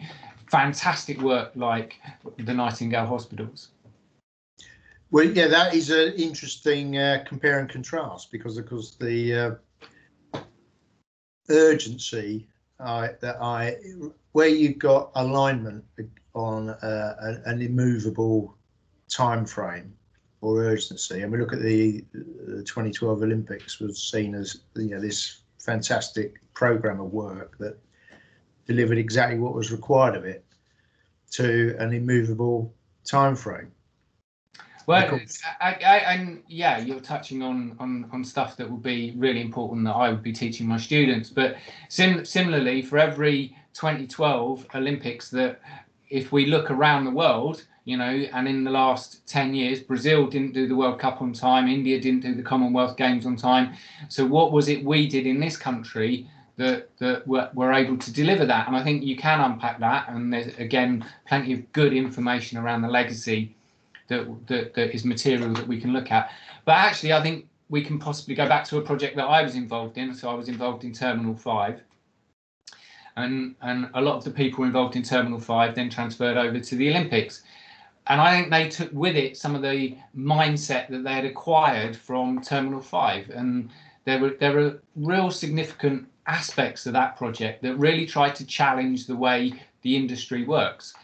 fantastic 0.51 1.19
work 1.23 1.53
like 1.55 1.99
the 2.37 2.53
Nightingale 2.53 3.07
hospitals? 3.07 3.69
Well, 5.11 5.25
yeah, 5.25 5.49
that 5.49 5.75
is 5.75 5.89
an 5.89 6.13
interesting 6.13 6.99
uh, 6.99 7.25
compare 7.27 7.59
and 7.59 7.71
contrast 7.71 8.31
because, 8.31 8.59
of 8.59 8.69
course, 8.69 8.97
the 9.01 9.59
uh, 10.35 10.41
urgency 11.49 12.49
that 12.79 13.37
I, 13.41 13.77
where 14.33 14.49
you've 14.49 14.79
got 14.79 15.11
alignment 15.15 15.85
on 16.35 16.69
uh, 16.69 17.41
an 17.47 17.63
immovable 17.63 18.59
time 19.09 19.47
frame 19.47 19.95
or 20.43 20.65
urgency. 20.65 21.23
And 21.23 21.33
we 21.33 21.39
look 21.39 21.53
at 21.53 21.61
the, 21.63 22.05
the 22.13 22.63
2012 22.65 23.23
Olympics 23.23 23.79
was 23.81 24.03
seen 24.03 24.35
as 24.35 24.63
you 24.77 24.91
know 24.91 25.01
this 25.01 25.43
fantastic 25.59 26.35
program 26.53 27.01
of 27.01 27.13
work 27.13 27.57
that 27.59 27.79
delivered 28.67 28.99
exactly 28.99 29.39
what 29.39 29.55
was 29.55 29.73
required 29.73 30.17
of 30.17 30.25
it 30.25 30.45
to 31.31 31.75
an 31.79 31.93
immovable 31.93 32.75
time 33.05 33.35
frame. 33.35 33.71
Well, 34.89 35.21
I, 35.61 35.75
I, 35.75 35.97
and 36.13 36.43
yeah, 36.49 36.79
you're 36.79 36.99
touching 37.01 37.41
on, 37.41 37.77
on 37.79 38.11
on 38.13 38.25
stuff 38.25 38.57
that 38.57 38.69
will 38.69 38.77
be 38.77 39.15
really 39.17 39.41
important 39.41 39.85
that 39.85 39.93
I 39.95 40.09
would 40.09 40.25
be 40.25 40.33
teaching 40.33 40.67
my 40.67 40.77
students. 40.77 41.31
But 41.31 41.57
sim- 41.89 42.25
similarly, 42.25 42.83
for 42.83 42.99
every 42.99 43.57
2012 43.75 44.67
Olympics, 44.75 45.31
that 45.31 45.61
if 46.11 46.33
we 46.33 46.47
look 46.47 46.73
around 46.73 47.05
the 47.05 47.13
world, 47.13 47.65
you 47.85 47.97
know, 47.97 48.27
and 48.33 48.47
in 48.47 48.63
the 48.65 48.71
last 48.71 49.27
10 49.27 49.55
years, 49.55 49.81
Brazil 49.81 50.27
didn't 50.27 50.53
do 50.53 50.69
the 50.69 50.77
World 50.77 51.01
Cup 51.01 51.21
on 51.21 51.33
time, 51.33 51.69
India 51.69 52.01
didn't 52.01 52.21
do 52.21 52.35
the 52.35 52.43
Commonwealth 52.43 52.97
Games 52.97 53.27
on 53.27 53.37
time. 53.37 53.75
So, 54.09 54.25
what 54.25 54.53
was 54.53 54.69
it 54.69 54.85
we 54.85 55.09
did 55.09 55.27
in 55.27 55.41
this 55.41 55.57
country 55.57 56.29
that, 56.57 56.97
that 56.99 57.27
were, 57.27 57.51
were 57.55 57.73
able 57.73 57.97
to 57.97 58.13
deliver 58.13 58.47
that? 58.47 58.69
And 58.69 58.77
I 58.77 58.85
think 58.85 59.03
you 59.03 59.17
can 59.17 59.41
unpack 59.41 59.81
that. 59.81 60.09
And 60.09 60.33
there's, 60.33 60.57
again, 60.59 61.05
plenty 61.27 61.53
of 61.53 61.73
good 61.73 61.93
information 61.93 62.57
around 62.57 62.83
the 62.83 62.89
legacy 62.89 63.57
that, 64.07 64.29
that, 64.47 64.75
that 64.75 64.95
is 64.95 65.05
material 65.05 65.53
that 65.55 65.67
we 65.67 65.81
can 65.81 65.93
look 65.93 66.13
at. 66.13 66.31
But 66.65 66.77
actually, 66.77 67.13
I 67.13 67.23
think 67.23 67.47
we 67.69 67.83
can 67.83 67.99
possibly 67.99 68.37
go 68.37 68.47
back 68.47 68.65
to 68.67 68.77
a 68.77 68.83
project 68.83 69.17
that 69.17 69.25
I 69.25 69.43
was 69.43 69.57
involved 69.57 69.99
in. 69.99 70.15
So, 70.15 70.31
I 70.31 70.35
was 70.35 70.49
involved 70.49 70.85
in 70.85 70.93
Terminal 70.93 71.35
5 71.35 71.83
and 73.17 73.55
and 73.61 73.91
a 73.95 74.01
lot 74.01 74.17
of 74.17 74.25
the 74.25 74.31
people 74.31 74.65
involved 74.65 74.97
in 74.97 75.03
Terminal 75.03 75.39
Five 75.39 75.75
then 75.75 75.91
transferred 75.91 76.39
over 76.39 76.59
to 76.59 76.77
the 76.77 76.89
Olympics 76.89 77.43
and 78.09 78.21
I 78.21 78.37
think 78.37 78.51
they 78.51 78.69
took 78.69 78.93
with 78.93 79.17
it 79.17 79.37
some 79.37 79.55
of 79.55 79.63
the 79.63 79.97
mindset 80.17 80.89
that 80.89 81.05
they 81.05 81.13
had 81.13 81.25
acquired 81.25 81.97
from 81.97 82.43
Terminal 82.43 82.81
Five, 82.81 83.31
and 83.31 83.71
there 84.05 84.19
were 84.19 84.31
there 84.41 84.53
were 84.53 84.83
real 84.97 85.31
significant 85.31 86.09
aspects 86.27 86.87
of 86.87 86.93
that 86.95 87.17
project 87.17 87.63
that 87.63 87.77
really 87.77 88.07
tried 88.07 88.35
to 88.37 88.47
challenge 88.47 89.07
the 89.07 89.17
way 89.17 89.53
the 89.83 89.97
industry 89.97 90.45
works. 90.45 90.95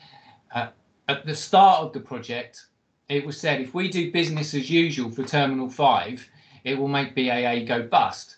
Uh, 0.55 0.69
at 1.09 1.25
the 1.25 1.35
start 1.35 1.83
of 1.83 1.93
the 1.93 2.01
project, 2.01 2.67
it 3.09 3.25
was 3.25 3.39
said 3.39 3.61
if 3.61 3.75
we 3.75 3.89
do 3.89 4.13
business 4.13 4.55
as 4.55 4.71
usual 4.71 5.11
for 5.11 5.25
Terminal 5.25 5.71
Five, 5.71 6.29
it 6.65 6.77
will 6.77 6.89
make 6.89 7.15
BAA 7.15 7.65
go 7.65 7.83
bust. 7.87 8.38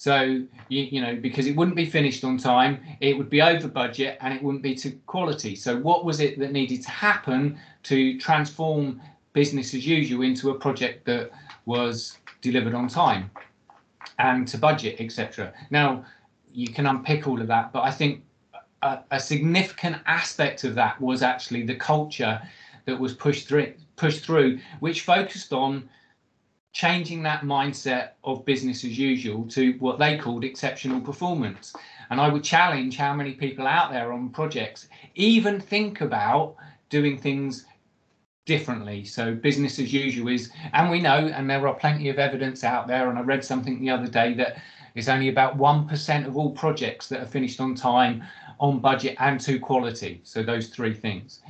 So 0.00 0.44
you, 0.68 0.82
you 0.84 1.00
know 1.00 1.16
because 1.16 1.48
it 1.48 1.56
wouldn't 1.56 1.76
be 1.76 1.84
finished 1.84 2.22
on 2.22 2.38
time, 2.38 2.78
it 3.00 3.18
would 3.18 3.28
be 3.28 3.42
over 3.42 3.66
budget, 3.66 4.16
and 4.20 4.32
it 4.32 4.40
wouldn't 4.40 4.62
be 4.62 4.76
to 4.76 4.92
quality. 5.06 5.56
So 5.56 5.76
what 5.76 6.04
was 6.04 6.20
it 6.20 6.38
that 6.38 6.52
needed 6.52 6.82
to 6.84 6.90
happen 6.90 7.58
to 7.82 8.16
transform 8.20 9.00
business 9.32 9.74
as 9.74 9.84
usual 9.84 10.22
into 10.22 10.50
a 10.50 10.54
project 10.54 11.04
that 11.06 11.32
was 11.66 12.18
delivered 12.42 12.74
on 12.74 12.86
time 12.86 13.28
and 14.20 14.46
to 14.46 14.56
budget, 14.56 15.00
etc. 15.00 15.52
Now 15.70 16.04
you 16.52 16.68
can 16.68 16.86
unpick 16.86 17.26
all 17.26 17.40
of 17.40 17.48
that, 17.48 17.72
but 17.72 17.82
I 17.82 17.90
think 17.90 18.22
a, 18.82 19.00
a, 19.10 19.18
significant 19.18 19.96
aspect 20.06 20.62
of 20.62 20.76
that 20.76 21.00
was 21.00 21.22
actually 21.24 21.64
the 21.64 21.74
culture 21.74 22.40
that 22.84 22.96
was 22.96 23.14
pushed 23.14 23.48
through 23.48 23.74
pushed 23.96 24.24
through, 24.24 24.60
which 24.78 25.00
focused 25.00 25.52
on 25.52 25.88
changing 26.72 27.22
that 27.22 27.42
mindset 27.42 28.10
of 28.24 28.44
business 28.44 28.84
as 28.84 28.98
usual 28.98 29.46
to 29.48 29.72
what 29.78 29.98
they 29.98 30.18
called 30.18 30.44
exceptional 30.44 31.00
performance. 31.00 31.74
And 32.10 32.20
I 32.20 32.28
would 32.28 32.44
challenge 32.44 32.96
how 32.96 33.14
many 33.14 33.32
people 33.32 33.66
out 33.66 33.90
there 33.90 34.12
on 34.12 34.30
projects 34.30 34.88
even 35.14 35.60
think 35.60 36.00
about 36.00 36.56
doing 36.88 37.18
things 37.18 37.66
differently. 38.46 39.04
So 39.04 39.34
business 39.34 39.78
as 39.78 39.92
usual 39.92 40.28
is, 40.28 40.50
and 40.72 40.90
we 40.90 41.00
know, 41.00 41.30
and 41.34 41.48
there 41.48 41.66
are 41.68 41.74
plenty 41.74 42.08
of 42.08 42.18
evidence 42.18 42.64
out 42.64 42.86
there. 42.86 43.10
And 43.10 43.18
I 43.18 43.22
read 43.22 43.44
something 43.44 43.80
the 43.80 43.90
other 43.90 44.08
day 44.08 44.34
that 44.34 44.62
it's 44.94 45.08
only 45.08 45.28
about 45.28 45.58
1% 45.58 46.26
of 46.26 46.36
all 46.36 46.50
projects 46.52 47.08
that 47.08 47.20
are 47.20 47.26
finished 47.26 47.60
on 47.60 47.74
time, 47.74 48.22
on 48.58 48.80
budget, 48.80 49.16
and 49.20 49.38
to 49.40 49.58
quality. 49.58 50.20
So 50.24 50.42
those 50.42 50.68
three 50.68 50.94
things, 50.94 51.40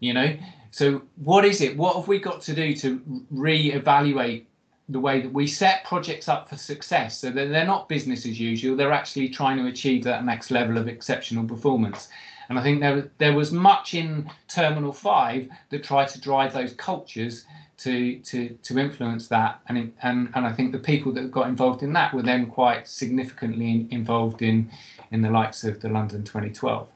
you 0.00 0.12
know. 0.12 0.36
So 0.74 1.02
what 1.22 1.44
is 1.44 1.60
it? 1.60 1.76
What 1.76 1.94
have 1.94 2.08
we 2.08 2.18
got 2.18 2.42
to 2.42 2.52
do 2.52 2.74
to 2.74 3.00
re-evaluate 3.30 4.48
the 4.88 4.98
way 4.98 5.20
that 5.20 5.32
we 5.32 5.46
set 5.46 5.84
projects 5.84 6.28
up 6.28 6.48
for 6.48 6.56
success? 6.56 7.16
So 7.16 7.30
that 7.30 7.50
they're 7.50 7.64
not 7.64 7.88
business 7.88 8.26
as 8.26 8.40
usual. 8.40 8.74
They're 8.74 8.90
actually 8.90 9.28
trying 9.28 9.58
to 9.58 9.68
achieve 9.68 10.02
that 10.02 10.24
next 10.24 10.50
level 10.50 10.76
of 10.76 10.88
exceptional 10.88 11.44
performance. 11.44 12.08
And 12.48 12.58
i 12.58 12.62
think 12.64 12.80
there 12.80 13.08
there 13.18 13.34
was 13.34 13.52
much 13.52 13.94
in 13.94 14.28
terminal 14.48 14.92
5 14.92 15.48
that 15.70 15.84
tried 15.84 16.08
to 16.08 16.20
drive 16.20 16.52
those 16.52 16.72
cultures 16.72 17.44
to 17.76 18.18
to 18.30 18.48
to 18.48 18.76
influence 18.76 19.28
that. 19.28 19.60
And 19.68 19.92
and 20.02 20.28
and 20.34 20.44
i 20.44 20.52
think 20.52 20.72
the 20.72 20.86
people 20.92 21.12
that 21.12 21.30
got 21.30 21.46
involved 21.46 21.84
in 21.84 21.92
that 21.92 22.12
were 22.12 22.26
then 22.32 22.46
quite 22.46 22.88
significantly 22.88 23.86
involved 23.92 24.42
in 24.42 24.68
in 25.12 25.22
the 25.22 25.30
likes 25.30 25.62
of 25.62 25.80
the 25.80 25.88
london 25.88 26.24
2012 26.24 26.88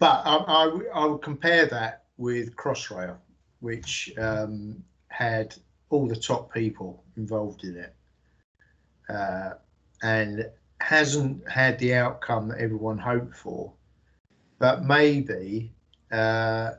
but 0.00 0.22
I, 0.24 0.36
I, 0.36 0.80
I 0.94 1.06
would 1.06 1.22
compare 1.22 1.66
that 1.66 2.04
with 2.16 2.56
Crossrail, 2.56 3.16
which 3.60 4.12
um, 4.18 4.82
had 5.08 5.54
all 5.90 6.08
the 6.08 6.16
top 6.16 6.52
people 6.52 7.04
involved 7.16 7.64
in 7.64 7.76
it 7.76 7.94
uh, 9.08 9.50
and 10.02 10.50
hasn't 10.80 11.48
had 11.48 11.78
the 11.78 11.94
outcome 11.94 12.48
that 12.48 12.58
everyone 12.58 12.98
hoped 12.98 13.36
for, 13.36 13.72
but 14.58 14.84
maybe 14.84 15.72
uh, 16.10 16.70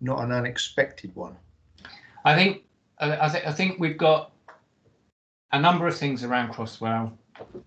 not 0.00 0.22
an 0.22 0.32
unexpected 0.32 1.14
one. 1.14 1.36
I 2.24 2.34
think 2.34 2.62
I, 3.00 3.28
th- 3.28 3.44
I 3.46 3.52
think 3.52 3.78
we've 3.78 3.98
got 3.98 4.32
a 5.52 5.60
number 5.60 5.86
of 5.86 5.96
things 5.96 6.24
around 6.24 6.52
Crossrail 6.52 7.12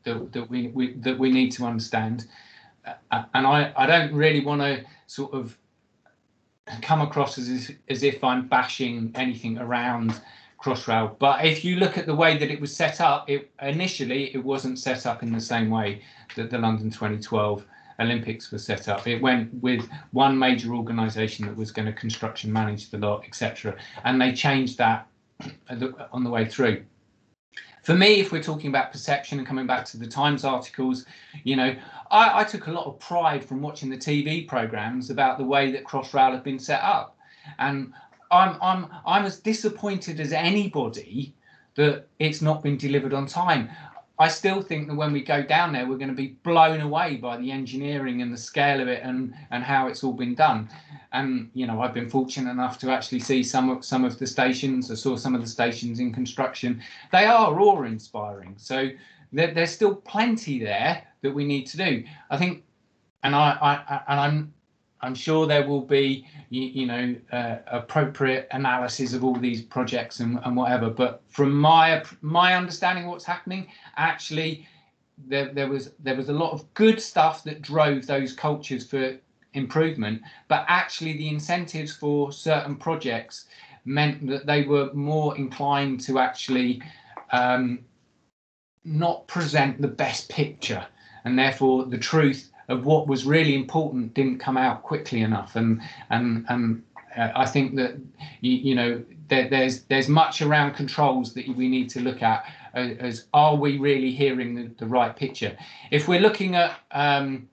that, 0.03 0.31
that 0.33 0.49
we, 0.49 0.67
we 0.67 0.93
that 0.95 1.17
we 1.17 1.31
need 1.31 1.51
to 1.53 1.65
understand, 1.65 2.25
and 2.85 3.47
I, 3.47 3.73
I 3.75 3.85
don't 3.85 4.13
really 4.13 4.43
want 4.43 4.61
to 4.61 4.83
sort 5.07 5.33
of 5.33 5.57
come 6.81 7.01
across 7.01 7.37
as 7.37 7.71
as 7.89 8.03
if 8.03 8.23
I'm 8.23 8.47
bashing 8.47 9.11
anything 9.15 9.57
around 9.57 10.19
Crossrail. 10.61 11.17
But 11.19 11.45
if 11.45 11.65
you 11.65 11.77
look 11.77 11.97
at 11.97 12.05
the 12.05 12.15
way 12.15 12.37
that 12.37 12.51
it 12.51 12.61
was 12.61 12.75
set 12.75 13.01
up, 13.01 13.29
it 13.29 13.51
initially 13.61 14.33
it 14.33 14.43
wasn't 14.43 14.79
set 14.79 15.05
up 15.05 15.23
in 15.23 15.31
the 15.31 15.41
same 15.41 15.69
way 15.69 16.01
that 16.35 16.49
the 16.49 16.57
London 16.57 16.89
2012 16.89 17.65
Olympics 17.99 18.51
was 18.51 18.63
set 18.63 18.87
up. 18.87 19.07
It 19.07 19.21
went 19.21 19.53
with 19.61 19.87
one 20.11 20.37
major 20.37 20.73
organisation 20.73 21.45
that 21.45 21.55
was 21.55 21.71
going 21.71 21.85
to 21.87 21.93
construction 21.93 22.51
manage 22.51 22.89
the 22.89 22.97
lot, 22.97 23.23
etc. 23.25 23.75
And 24.03 24.21
they 24.21 24.33
changed 24.33 24.77
that 24.77 25.07
uh, 25.69 25.87
on 26.11 26.23
the 26.23 26.29
way 26.29 26.45
through 26.45 26.83
for 27.81 27.95
me, 27.95 28.19
if 28.19 28.31
we're 28.31 28.43
talking 28.43 28.69
about 28.69 28.91
perception 28.91 29.39
and 29.39 29.47
coming 29.47 29.65
back 29.65 29.85
to 29.85 29.97
the 29.97 30.07
Times 30.07 30.43
articles, 30.43 31.05
you 31.43 31.55
know, 31.55 31.75
I, 32.11 32.41
I 32.41 32.43
took 32.43 32.67
a 32.67 32.71
lot 32.71 32.85
of 32.85 32.99
pride 32.99 33.43
from 33.43 33.61
watching 33.61 33.89
the 33.89 33.97
TV 33.97 34.47
programs 34.47 35.09
about 35.09 35.37
the 35.37 35.43
way 35.43 35.71
that 35.71 35.83
Crossrail 35.83 36.31
had 36.31 36.43
been 36.43 36.59
set 36.59 36.81
up, 36.81 37.17
and 37.57 37.91
I'm 38.29 38.57
I'm 38.61 38.87
I'm 39.05 39.25
as 39.25 39.39
disappointed 39.39 40.19
as 40.19 40.31
anybody 40.31 41.33
that 41.75 42.07
it's 42.19 42.41
not 42.41 42.61
been 42.61 42.77
delivered 42.77 43.13
on 43.13 43.25
time. 43.25 43.69
I 44.21 44.27
still 44.27 44.61
think 44.61 44.87
that 44.87 44.95
when 44.95 45.11
we 45.11 45.21
go 45.21 45.41
down 45.41 45.73
there, 45.73 45.87
we're 45.87 45.97
going 45.97 46.15
to 46.15 46.15
be 46.15 46.37
blown 46.43 46.81
away 46.81 47.15
by 47.15 47.37
the 47.37 47.51
engineering 47.51 48.21
and 48.21 48.31
the 48.31 48.37
scale 48.37 48.79
of 48.79 48.87
it 48.87 49.01
and 49.03 49.33
and 49.49 49.63
how 49.63 49.87
it's 49.87 50.03
all 50.03 50.13
been 50.13 50.35
done. 50.35 50.69
And 51.11 51.49
you 51.55 51.65
know, 51.65 51.81
I've 51.81 51.95
been 51.95 52.07
fortunate 52.07 52.51
enough 52.51 52.77
to 52.79 52.91
actually 52.91 53.21
see 53.21 53.41
some 53.41 53.71
of 53.71 53.83
some 53.83 54.05
of 54.05 54.19
the 54.19 54.27
stations. 54.27 54.91
I 54.91 54.95
saw 54.95 55.15
some 55.15 55.33
of 55.33 55.41
the 55.41 55.47
stations 55.47 55.99
in 55.99 56.13
construction. 56.13 56.83
They 57.11 57.25
are 57.25 57.59
awe-inspiring. 57.59 58.53
So 58.57 58.89
there, 59.33 59.55
there's 59.55 59.71
still 59.71 59.95
plenty 59.95 60.59
there 60.59 61.03
that 61.23 61.33
we 61.33 61.43
need 61.43 61.65
to 61.67 61.77
do. 61.77 62.03
I 62.29 62.37
think, 62.37 62.63
and 63.23 63.35
I, 63.35 63.57
I 63.89 64.01
and 64.07 64.19
I'm 64.19 64.53
I'm 65.01 65.15
sure 65.15 65.47
there 65.47 65.67
will 65.67 65.81
be, 65.81 66.27
you, 66.49 66.61
you 66.61 66.85
know, 66.85 67.15
uh, 67.31 67.57
appropriate 67.67 68.47
analysis 68.51 69.13
of 69.13 69.23
all 69.23 69.35
these 69.35 69.61
projects 69.61 70.19
and, 70.19 70.39
and 70.43 70.55
whatever. 70.55 70.89
But 70.89 71.21
from 71.27 71.53
my 71.53 72.03
my 72.21 72.55
understanding, 72.55 73.05
of 73.05 73.11
what's 73.11 73.25
happening, 73.25 73.67
actually, 73.97 74.67
there 75.17 75.53
there 75.53 75.67
was 75.67 75.91
there 75.99 76.15
was 76.15 76.29
a 76.29 76.33
lot 76.33 76.51
of 76.51 76.71
good 76.75 77.01
stuff 77.01 77.43
that 77.45 77.61
drove 77.61 78.05
those 78.05 78.33
cultures 78.33 78.87
for 78.87 79.17
improvement. 79.53 80.21
But 80.47 80.65
actually, 80.67 81.13
the 81.13 81.29
incentives 81.29 81.95
for 81.95 82.31
certain 82.31 82.75
projects 82.75 83.45
meant 83.85 84.27
that 84.27 84.45
they 84.45 84.63
were 84.63 84.93
more 84.93 85.35
inclined 85.35 86.01
to 86.01 86.19
actually 86.19 86.81
um, 87.31 87.79
not 88.83 89.27
present 89.27 89.81
the 89.81 89.87
best 89.87 90.29
picture, 90.29 90.85
and 91.25 91.37
therefore 91.37 91.85
the 91.85 91.97
truth 91.97 92.50
of 92.71 92.85
what 92.85 93.07
was 93.07 93.25
really 93.25 93.55
important 93.55 94.13
didn't 94.13 94.39
come 94.39 94.57
out 94.57 94.83
quickly 94.83 95.21
enough. 95.21 95.55
And 95.55 95.81
and 96.09 96.45
and 96.49 96.83
uh, 97.17 97.29
I 97.35 97.45
think 97.45 97.75
that 97.75 97.99
you, 98.39 98.53
you 98.53 98.75
know 98.75 99.03
there, 99.27 99.49
there's 99.49 99.83
there's 99.83 100.07
much 100.07 100.41
around 100.41 100.73
controls 100.73 101.33
that 101.33 101.47
we 101.55 101.67
need 101.67 101.89
to 101.91 101.99
look 101.99 102.23
at 102.23 102.45
as, 102.73 102.97
as 102.97 103.25
are 103.33 103.55
we 103.55 103.77
really 103.77 104.11
hearing 104.11 104.55
the, 104.55 104.71
the, 104.77 104.85
right 104.85 105.15
picture? 105.15 105.57
If 105.91 106.07
we're 106.07 106.21
looking 106.21 106.55
at 106.55 106.79
um, 106.91 107.49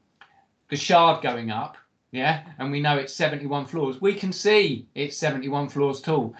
the 0.68 0.76
shard 0.76 1.22
going 1.22 1.50
up 1.50 1.76
yeah 2.10 2.42
and 2.58 2.70
we 2.72 2.80
know 2.80 2.96
it's 2.96 3.12
71 3.12 3.66
floors 3.66 4.00
we 4.00 4.14
can 4.14 4.32
see 4.32 4.86
it's 4.94 5.16
71 5.16 5.68
floors 5.68 6.00
tall. 6.00 6.34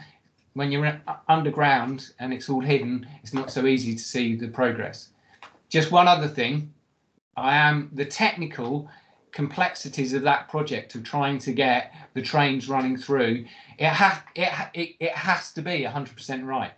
When 0.54 0.72
you're 0.72 1.00
underground 1.28 2.12
and 2.18 2.32
it's 2.32 2.48
all 2.48 2.60
hidden 2.60 3.06
it's 3.22 3.34
not 3.34 3.50
so 3.50 3.66
easy 3.66 3.94
to 3.94 4.02
see 4.02 4.36
the 4.36 4.48
progress. 4.48 5.08
Just 5.68 5.90
one 5.92 6.08
other 6.08 6.28
thing 6.28 6.72
I 7.38 7.56
am 7.56 7.90
the 7.92 8.04
technical 8.04 8.88
complexities 9.32 10.12
of 10.12 10.22
that 10.22 10.48
project 10.48 10.94
of 10.94 11.04
trying 11.04 11.38
to 11.38 11.52
get 11.52 11.94
the 12.14 12.22
trains 12.22 12.68
running 12.68 12.96
through. 12.96 13.44
It 13.78 13.86
has 13.86 14.18
it 14.34 14.52
it, 14.74 14.96
it 15.00 15.12
has 15.12 15.52
to 15.52 15.62
be 15.62 15.82
100% 15.84 16.44
right. 16.44 16.72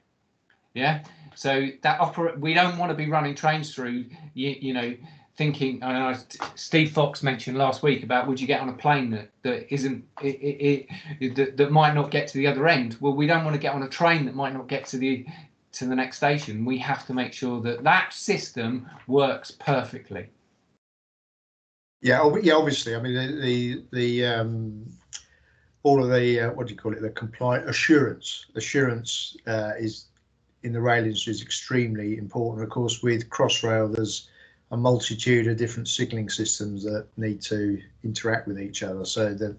Yeah. 0.75 1.03
So 1.35 1.69
that 1.83 2.01
opera 2.01 2.35
we 2.39 2.55
don't 2.55 2.79
want 2.79 2.91
to 2.91 2.97
be 2.97 3.09
running 3.09 3.35
trains 3.35 3.75
through. 3.75 4.07
You, 4.35 4.57
you 4.61 4.75
know 4.75 4.95
thinking 5.37 5.83
uh, 5.83 6.19
Steve 6.55 6.91
Fox 6.93 7.23
mentioned 7.23 7.57
last 7.57 7.83
week 7.83 8.03
about 8.03 8.29
would 8.29 8.39
you 8.39 8.47
get 8.47 8.61
on 8.61 8.69
a 8.69 8.75
plane 8.75 9.09
that 9.11 9.31
that 9.43 9.73
isn't 9.73 10.05
it, 10.21 10.37
it, 10.37 10.87
it, 11.19 11.35
that, 11.35 11.57
that 11.57 11.73
might 11.73 11.95
not 11.95 12.11
get 12.11 12.29
to 12.29 12.37
the 12.37 12.47
other 12.47 12.69
end 12.69 12.99
well 13.01 13.15
we 13.15 13.27
don't 13.27 13.43
want 13.43 13.55
to 13.55 13.61
get 13.61 13.75
on 13.75 13.83
a 13.83 13.89
train 13.89 14.27
that 14.27 14.35
might 14.35 14.53
not 14.53 14.69
get 14.69 14.85
to 14.85 14.99
the 14.99 15.25
to 15.73 15.87
the 15.87 15.95
next 15.95 16.19
station 16.19 16.67
we 16.67 16.77
have 16.77 17.07
to 17.07 17.15
make 17.15 17.33
sure 17.33 17.59
that 17.63 17.83
that 17.85 18.13
system 18.13 18.87
works 19.07 19.51
perfectly 19.51 20.29
yeah, 22.03 22.31
yeah. 22.43 22.55
Obviously, 22.55 22.95
I 22.95 23.01
mean 23.01 23.15
the 23.15 23.41
the, 23.41 23.85
the 23.93 24.27
um, 24.27 24.87
all 25.83 26.03
of 26.03 26.11
the 26.11 26.41
uh, 26.41 26.51
what 26.53 26.67
do 26.67 26.73
you 26.73 26.79
call 26.79 26.93
it? 26.93 27.03
The 27.03 27.11
compliant 27.11 27.69
assurance. 27.69 28.47
Assurance 28.55 29.37
uh, 29.47 29.73
is 29.79 30.07
in 30.63 30.73
the 30.73 30.81
rail 30.81 31.05
industry 31.05 31.33
is 31.33 31.43
extremely 31.43 32.17
important. 32.19 32.65
Of 32.65 32.71
course, 32.71 33.03
with 33.03 33.29
Crossrail, 33.31 33.95
there's 33.95 34.29
a 34.73 34.77
multitude 34.77 35.47
of 35.47 35.57
different 35.57 35.89
signalling 35.89 36.29
systems 36.29 36.85
that 36.85 37.07
need 37.17 37.41
to 37.43 37.81
interact 38.05 38.47
with 38.47 38.61
each 38.61 38.83
other. 38.83 39.05
So 39.05 39.35
that 39.35 39.57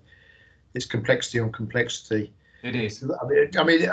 it's 0.73 0.85
complexity 0.85 1.39
on 1.39 1.51
complexity. 1.51 2.31
It 2.63 2.75
is. 2.75 3.03
I 3.03 3.27
mean, 3.27 3.49
I, 3.57 3.63
mean, 3.63 3.89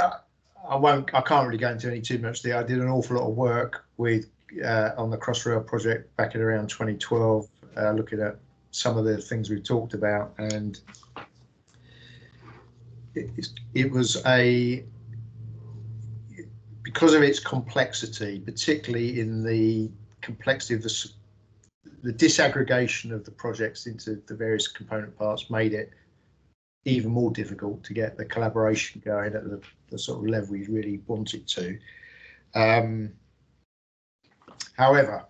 I 0.69 0.77
won't. 0.77 1.13
I 1.15 1.21
can't 1.21 1.47
really 1.47 1.59
go 1.59 1.71
into 1.71 1.89
any 1.89 2.01
too 2.01 2.19
much 2.19 2.43
there. 2.43 2.57
I 2.57 2.63
did 2.63 2.79
an 2.79 2.89
awful 2.89 3.17
lot 3.17 3.29
of 3.29 3.37
work 3.37 3.85
with 3.97 4.27
uh, 4.65 4.91
on 4.97 5.11
the 5.11 5.19
Crossrail 5.19 5.67
project 5.67 6.15
back 6.17 6.35
in 6.35 6.41
around 6.41 6.69
2012 6.69 7.49
uh, 7.77 7.93
looking 7.93 8.21
at 8.21 8.37
some 8.71 8.97
of 8.97 9.05
the 9.05 9.19
things 9.19 9.51
we've 9.51 9.65
talked 9.65 9.95
about, 9.95 10.35
and 10.39 10.81
it, 13.15 13.49
it 13.75 13.91
was 13.91 14.23
a 14.27 14.85
because 16.83 17.15
of 17.15 17.23
its 17.23 17.39
complexity, 17.39 18.41
particularly 18.41 19.21
in 19.21 19.43
the 19.43 19.91
complexity 20.21 20.75
of 20.75 20.83
the 20.83 21.11
the 22.03 22.13
disaggregation 22.13 23.13
of 23.13 23.25
the 23.25 23.31
projects 23.31 23.87
into 23.87 24.23
the 24.27 24.35
various 24.35 24.69
component 24.69 25.17
parts 25.19 25.51
made 25.51 25.75
it 25.75 25.91
even 26.85 27.11
more 27.11 27.31
difficult 27.31 27.83
to 27.85 27.93
get 27.93 28.17
the 28.17 28.25
collaboration 28.25 29.03
going 29.05 29.35
at 29.35 29.45
the, 29.45 29.61
the 29.91 29.99
sort 29.99 30.19
of 30.19 30.31
level 30.31 30.53
we 30.53 30.67
really 30.67 31.01
wanted 31.07 31.47
to. 31.47 31.79
Um, 32.55 33.13
however, 34.77 35.27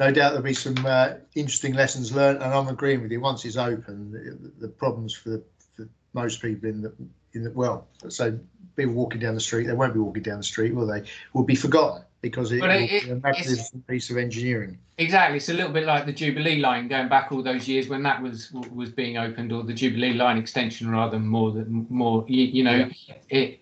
no 0.00 0.10
doubt 0.10 0.30
there'll 0.30 0.42
be 0.42 0.54
some 0.54 0.84
uh, 0.86 1.10
interesting 1.34 1.74
lessons 1.74 2.10
learned, 2.10 2.42
and 2.42 2.52
I'm 2.52 2.68
agreeing 2.68 3.02
with 3.02 3.12
you. 3.12 3.20
Once 3.20 3.44
it's 3.44 3.58
open, 3.58 4.10
the, 4.10 4.66
the 4.66 4.68
problems 4.68 5.14
for, 5.14 5.42
for, 5.76 5.86
most 6.14 6.42
people 6.42 6.68
in 6.68 6.80
the 6.80 6.92
in 7.34 7.44
the 7.44 7.50
well, 7.52 7.86
so 8.08 8.36
people 8.74 8.94
walking 8.94 9.20
down 9.20 9.34
the 9.34 9.40
street, 9.40 9.66
they 9.66 9.74
won't 9.74 9.92
be 9.92 10.00
walking 10.00 10.22
down 10.22 10.38
the 10.38 10.42
street, 10.42 10.74
will 10.74 10.86
they? 10.86 11.04
Will 11.34 11.44
be 11.44 11.54
forgotten 11.54 12.02
because 12.22 12.50
it, 12.50 12.60
Well, 12.60 12.70
will 12.70 12.88
it- 12.90 13.08
a 13.08 13.14
magnificent 13.16 13.86
piece 13.86 14.10
of 14.10 14.16
engineering. 14.16 14.78
Exactly. 14.98 15.36
It's 15.36 15.48
a 15.48 15.54
little 15.54 15.72
bit 15.72 15.84
like 15.84 16.04
the 16.04 16.12
Jubilee 16.12 16.58
line 16.58 16.88
going 16.88 17.08
back 17.08 17.32
all 17.32 17.42
those 17.42 17.68
years 17.68 17.88
when 17.88 18.02
that 18.02 18.20
was 18.20 18.50
was 18.52 18.90
being 18.90 19.18
opened, 19.18 19.52
or 19.52 19.62
the 19.62 19.74
Jubilee 19.74 20.14
line 20.14 20.38
extension, 20.38 20.90
rather 20.90 21.18
more 21.18 21.52
than 21.52 21.86
more. 21.90 22.24
You, 22.26 22.44
you 22.44 22.64
know, 22.64 22.88
it. 23.28 23.60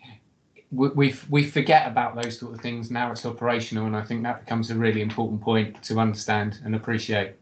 We 0.70 1.14
we 1.30 1.44
forget 1.44 1.86
about 1.86 2.20
those 2.20 2.38
sort 2.38 2.54
of 2.54 2.60
things 2.60 2.90
now. 2.90 3.10
It's 3.10 3.24
operational, 3.24 3.86
and 3.86 3.96
I 3.96 4.02
think 4.02 4.22
that 4.22 4.40
becomes 4.44 4.70
a 4.70 4.74
really 4.74 5.00
important 5.00 5.40
point 5.40 5.82
to 5.84 5.98
understand 5.98 6.60
and 6.64 6.74
appreciate. 6.74 7.36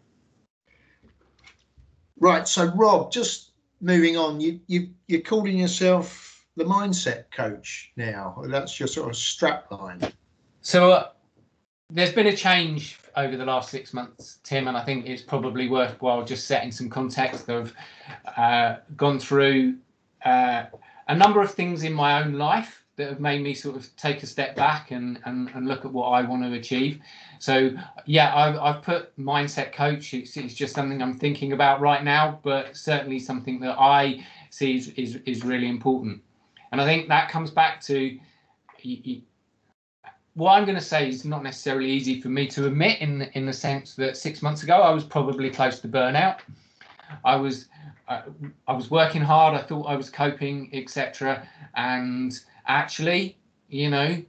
Right. 2.19 2.47
So, 2.47 2.67
Rob, 2.75 3.11
just 3.11 3.51
moving 3.81 4.17
on, 4.17 4.41
you 4.41 4.61
you 4.69 4.91
you're 5.09 5.21
calling 5.21 5.59
yourself 5.59 6.47
the 6.57 6.65
mindset 6.65 7.25
coach 7.31 7.93
now. 7.97 8.43
That's 8.47 8.79
your 8.81 8.87
sort 8.87 9.11
of 9.11 9.17
strap 9.17 9.71
line. 9.71 10.01
So 10.63 10.93
uh, 10.93 11.09
there's 11.91 12.13
been 12.13 12.27
a 12.27 12.37
change 12.37 12.99
over 13.17 13.37
the 13.37 13.45
last 13.45 13.71
six 13.71 13.95
months, 13.95 14.41
Tim, 14.43 14.69
and 14.69 14.77
I 14.77 14.85
think 14.85 15.07
it's 15.07 15.23
probably 15.23 15.69
worthwhile 15.69 16.25
just 16.25 16.47
setting 16.47 16.73
some 16.73 16.89
context. 16.89 17.49
I've 17.49 17.73
uh, 18.37 18.77
gone 18.97 19.19
through 19.19 19.77
uh, 20.25 20.65
a 21.09 21.15
number 21.15 21.41
of 21.41 21.53
things 21.55 21.83
in 21.83 21.93
my 21.93 22.23
own 22.23 22.35
life 22.35 22.83
that 22.97 23.09
have 23.11 23.21
made 23.21 23.43
me 23.43 23.55
sort 23.55 23.77
of 23.77 23.95
take 23.97 24.23
a 24.23 24.27
step 24.27 24.57
back 24.57 24.91
and 24.91 25.21
and, 25.25 25.51
and 25.55 25.69
look 25.69 25.85
at 25.85 25.93
what 25.93 26.09
I 26.09 26.23
want 26.23 26.43
to 26.43 26.53
achieve. 26.55 27.01
So 27.39 27.71
yeah, 28.07 28.35
I've, 28.35 28.57
I've 28.57 28.83
put 28.83 29.17
mindset 29.19 29.73
coach. 29.73 30.15
It's, 30.15 30.37
it's 30.37 30.55
just 30.55 30.75
something 30.75 31.03
I'm 31.03 31.19
thinking 31.19 31.53
about 31.53 31.81
right 31.81 32.03
now, 32.03 32.41
but 32.43 32.77
certainly 32.77 33.19
something 33.19 33.61
that 33.61 33.79
I 33.79 34.25
see 34.51 34.77
is 34.77 34.89
is, 34.91 35.17
is 35.27 35.45
really 35.45 35.69
important. 35.69 36.23
And 36.73 36.81
I 36.81 36.85
think 36.85 37.09
that 37.09 37.31
comes 37.31 37.51
back 37.51 37.81
to 37.83 38.19
y- 38.85 39.03
y- 39.07 39.23
what 40.35 40.53
I'm 40.53 40.65
going 40.65 40.77
to 40.77 40.85
say 40.85 41.09
is 41.09 41.25
not 41.25 41.43
necessarily 41.43 41.91
easy 41.91 42.21
for 42.21 42.29
me 42.29 42.47
to 42.49 42.67
admit 42.67 43.01
in 43.01 43.19
the, 43.21 43.39
in 43.39 43.47
the 43.47 43.53
sense 43.55 43.95
that 43.95 44.19
six 44.19 44.43
months 44.43 44.63
ago 44.63 44.75
I 44.83 44.91
was 44.91 45.05
probably 45.05 45.51
close 45.51 45.81
to 45.81 45.89
burnout. 45.89 46.41
I 47.25 47.37
was 47.37 47.69
uh, 48.09 48.23
I 48.69 48.73
was 48.73 48.91
working 48.91 49.23
hard. 49.23 49.55
I 49.55 49.63
thought 49.63 49.85
I 49.85 49.97
was 49.97 50.11
coping, 50.11 50.71
etc. 50.73 51.47
And 51.75 52.39
actually, 52.67 53.37
you 53.69 53.91
know, 53.91 54.23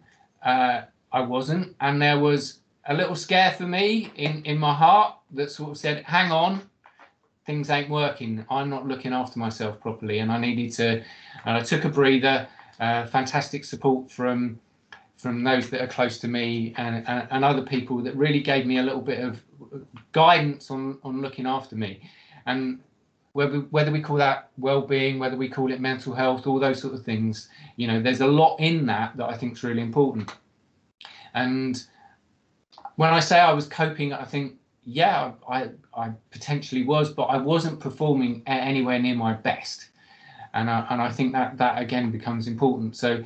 uh, 0.44 0.82
I 1.12 1.22
wasn't. 1.22 1.76
And 1.82 2.02
there 2.02 2.20
was 2.20 2.60
a 2.86 2.94
little 2.94 3.16
scare 3.16 3.52
for 3.52 3.64
me 3.64 4.12
in 4.16 4.44
in 4.46 4.58
my 4.58 4.74
heart 4.74 5.16
that 5.32 5.52
sort 5.52 5.72
of 5.72 5.78
said, 5.78 6.04
"Hang 6.04 6.32
on, 6.32 6.62
things 7.46 7.70
ain't 7.70 7.90
working. 7.90 8.46
I'm 8.50 8.70
not 8.70 8.88
looking 8.88 9.14
after 9.14 9.40
myself 9.40 9.80
properly." 9.80 10.20
And 10.20 10.32
I 10.32 10.38
needed 10.40 10.72
to. 10.74 11.04
And 11.46 11.58
I 11.58 11.62
took 11.62 11.86
a 11.86 11.90
breather. 11.90 12.48
Uh, 12.80 13.08
fantastic 13.08 13.66
support 13.66 14.12
from 14.12 14.60
from 15.18 15.44
those 15.44 15.70
that 15.72 15.82
are 15.82 15.88
close 15.88 16.20
to 16.20 16.28
me 16.28 16.76
and, 16.78 17.04
and, 17.08 17.28
and 17.32 17.44
other 17.44 17.64
people 17.64 18.04
that 18.04 18.16
really 18.16 18.40
gave 18.40 18.68
me 18.68 18.78
a 18.78 18.84
little 18.84 19.02
bit 19.02 19.20
of 19.20 19.42
guidance 20.12 20.70
on 20.70 21.00
on 21.04 21.22
looking 21.22 21.48
after 21.48 21.76
me 21.76 22.00
and 22.46 22.80
whether 23.38 23.60
whether 23.70 23.92
we 23.92 24.02
call 24.02 24.16
that 24.16 24.50
well-being 24.58 25.20
whether 25.20 25.38
we 25.38 25.48
call 25.48 25.72
it 25.72 25.80
mental 25.80 26.12
health 26.12 26.48
all 26.48 26.60
those 26.60 26.82
sort 26.82 26.96
of 26.96 27.04
things 27.04 27.50
you 27.76 27.86
know 27.86 28.02
there's 28.02 28.22
a 28.22 28.26
lot 28.26 28.56
in 28.58 28.88
that 28.88 29.16
that 29.16 29.30
i 29.30 29.38
think 29.38 29.54
is 29.54 29.64
really 29.64 29.84
important. 29.84 30.34
And 31.36 31.84
when 32.96 33.14
i 33.14 33.20
say 33.20 33.40
i 33.40 33.54
was 33.54 33.68
coping 33.68 34.12
i 34.12 34.26
think 34.26 34.56
yeah 34.84 35.34
i 35.48 35.70
i 35.94 36.10
potentially 36.32 36.84
was 36.84 37.12
but 37.14 37.26
i 37.26 37.38
wasn't 37.38 37.80
performing 37.80 38.42
anywhere 38.48 39.00
near 39.00 39.16
my 39.16 39.34
best. 39.34 39.90
And 40.56 40.72
I, 40.72 40.88
and 40.90 41.00
I 41.00 41.12
think 41.12 41.34
that 41.34 41.60
that 41.60 41.80
again 41.80 42.10
becomes 42.10 42.48
important. 42.48 42.96
So 42.96 43.24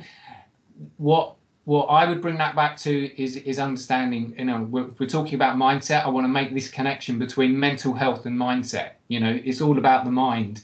what 0.98 1.36
what 1.64 1.84
I 1.86 2.08
would 2.08 2.20
bring 2.20 2.38
that 2.38 2.56
back 2.56 2.76
to 2.78 3.22
is 3.22 3.36
is 3.36 3.58
understanding. 3.58 4.34
You 4.36 4.44
know, 4.46 4.62
we're, 4.62 4.88
we're 4.98 5.08
talking 5.08 5.34
about 5.34 5.56
mindset. 5.56 6.04
I 6.04 6.08
want 6.08 6.24
to 6.24 6.28
make 6.28 6.52
this 6.52 6.68
connection 6.68 7.18
between 7.18 7.58
mental 7.58 7.94
health 7.94 8.26
and 8.26 8.38
mindset. 8.38 8.92
You 9.08 9.20
know, 9.20 9.40
it's 9.44 9.60
all 9.60 9.78
about 9.78 10.04
the 10.04 10.10
mind, 10.10 10.62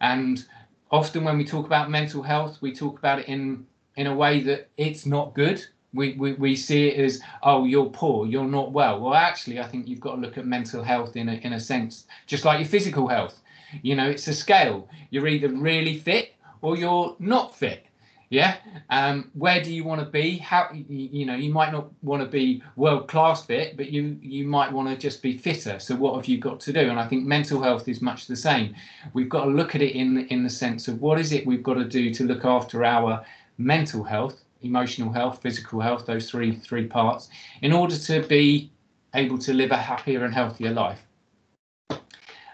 and 0.00 0.44
often 0.90 1.24
when 1.24 1.38
we 1.38 1.44
talk 1.44 1.66
about 1.66 1.90
mental 1.90 2.22
health, 2.22 2.58
we 2.60 2.74
talk 2.74 2.98
about 2.98 3.20
it 3.20 3.28
in 3.28 3.66
in 3.96 4.06
a 4.06 4.14
way 4.14 4.40
that 4.42 4.68
it's 4.76 5.06
not 5.06 5.34
good. 5.34 5.64
We, 5.94 6.12
we, 6.12 6.34
we 6.34 6.56
see 6.56 6.88
it 6.88 7.00
as 7.02 7.22
oh 7.42 7.64
you're 7.64 7.88
poor 7.88 8.26
you're 8.26 8.44
not 8.44 8.70
well 8.72 9.00
well 9.00 9.14
actually 9.14 9.60
i 9.60 9.66
think 9.66 9.88
you've 9.88 10.00
got 10.00 10.16
to 10.16 10.20
look 10.20 10.36
at 10.36 10.44
mental 10.44 10.82
health 10.82 11.16
in 11.16 11.30
a, 11.30 11.34
in 11.36 11.54
a 11.54 11.60
sense 11.60 12.06
just 12.26 12.44
like 12.44 12.58
your 12.58 12.68
physical 12.68 13.08
health 13.08 13.40
you 13.80 13.94
know 13.94 14.06
it's 14.06 14.28
a 14.28 14.34
scale 14.34 14.90
you're 15.08 15.26
either 15.26 15.48
really 15.48 15.96
fit 15.96 16.34
or 16.60 16.76
you're 16.76 17.16
not 17.18 17.56
fit 17.56 17.86
yeah? 18.30 18.56
Um 18.90 19.30
where 19.34 19.62
do 19.62 19.72
you 19.72 19.84
want 19.84 20.00
to 20.00 20.06
be? 20.06 20.38
How 20.38 20.68
you, 20.72 20.84
you 20.88 21.26
know 21.26 21.34
you 21.34 21.52
might 21.52 21.72
not 21.72 21.88
want 22.02 22.22
to 22.22 22.28
be 22.28 22.62
world 22.76 23.08
class 23.08 23.44
fit 23.44 23.76
but 23.76 23.90
you 23.90 24.18
you 24.20 24.46
might 24.46 24.72
want 24.72 24.88
to 24.88 24.96
just 24.96 25.22
be 25.22 25.36
fitter. 25.38 25.78
So 25.78 25.94
what 25.94 26.16
have 26.16 26.26
you 26.26 26.38
got 26.38 26.60
to 26.60 26.72
do? 26.72 26.90
And 26.90 26.98
i 26.98 27.06
think 27.06 27.24
mental 27.24 27.62
health 27.62 27.88
is 27.88 28.00
much 28.02 28.26
the 28.26 28.36
same. 28.36 28.74
We've 29.12 29.28
got 29.28 29.44
to 29.44 29.50
look 29.50 29.74
at 29.74 29.82
it 29.82 29.94
in 29.94 30.26
in 30.28 30.42
the 30.42 30.50
sense 30.50 30.88
of 30.88 31.00
what 31.00 31.18
is 31.18 31.32
it 31.32 31.46
we've 31.46 31.62
got 31.62 31.74
to 31.74 31.84
do 31.84 32.12
to 32.14 32.24
look 32.24 32.44
after 32.44 32.84
our 32.84 33.24
mental 33.58 34.04
health 34.04 34.42
emotional 34.62 35.12
health 35.12 35.40
physical 35.42 35.80
health 35.80 36.06
those 36.06 36.30
three 36.30 36.56
three 36.56 36.86
parts 36.86 37.28
in 37.62 37.72
order 37.72 37.96
to 37.96 38.22
be 38.26 38.70
able 39.14 39.38
to 39.38 39.54
live 39.54 39.70
a 39.70 39.76
happier 39.76 40.24
and 40.24 40.34
healthier 40.34 40.72
life. 40.72 41.00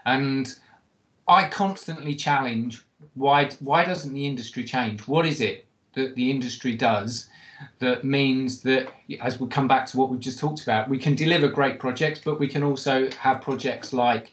And 0.05 0.53
i 1.27 1.47
constantly 1.47 2.15
challenge 2.15 2.83
why 3.13 3.49
why 3.59 3.85
doesn't 3.85 4.13
the 4.13 4.25
industry 4.25 4.63
change? 4.63 5.07
What 5.07 5.25
is 5.25 5.41
it 5.41 5.65
that 5.93 6.15
the 6.15 6.31
industry 6.31 6.75
does 6.75 7.27
that 7.79 8.03
means 8.03 8.61
that 8.61 8.91
as 9.21 9.39
we 9.39 9.47
come 9.47 9.67
back 9.67 9.85
to 9.87 9.97
what 9.97 10.09
we've 10.09 10.19
just 10.19 10.39
talked 10.39 10.63
about 10.63 10.89
we 10.89 10.97
can 10.97 11.15
deliver 11.15 11.47
great 11.47 11.79
projects 11.79 12.19
but 12.23 12.39
we 12.39 12.47
can 12.47 12.63
also 12.63 13.09
have 13.11 13.41
projects 13.41 13.93
like 13.93 14.31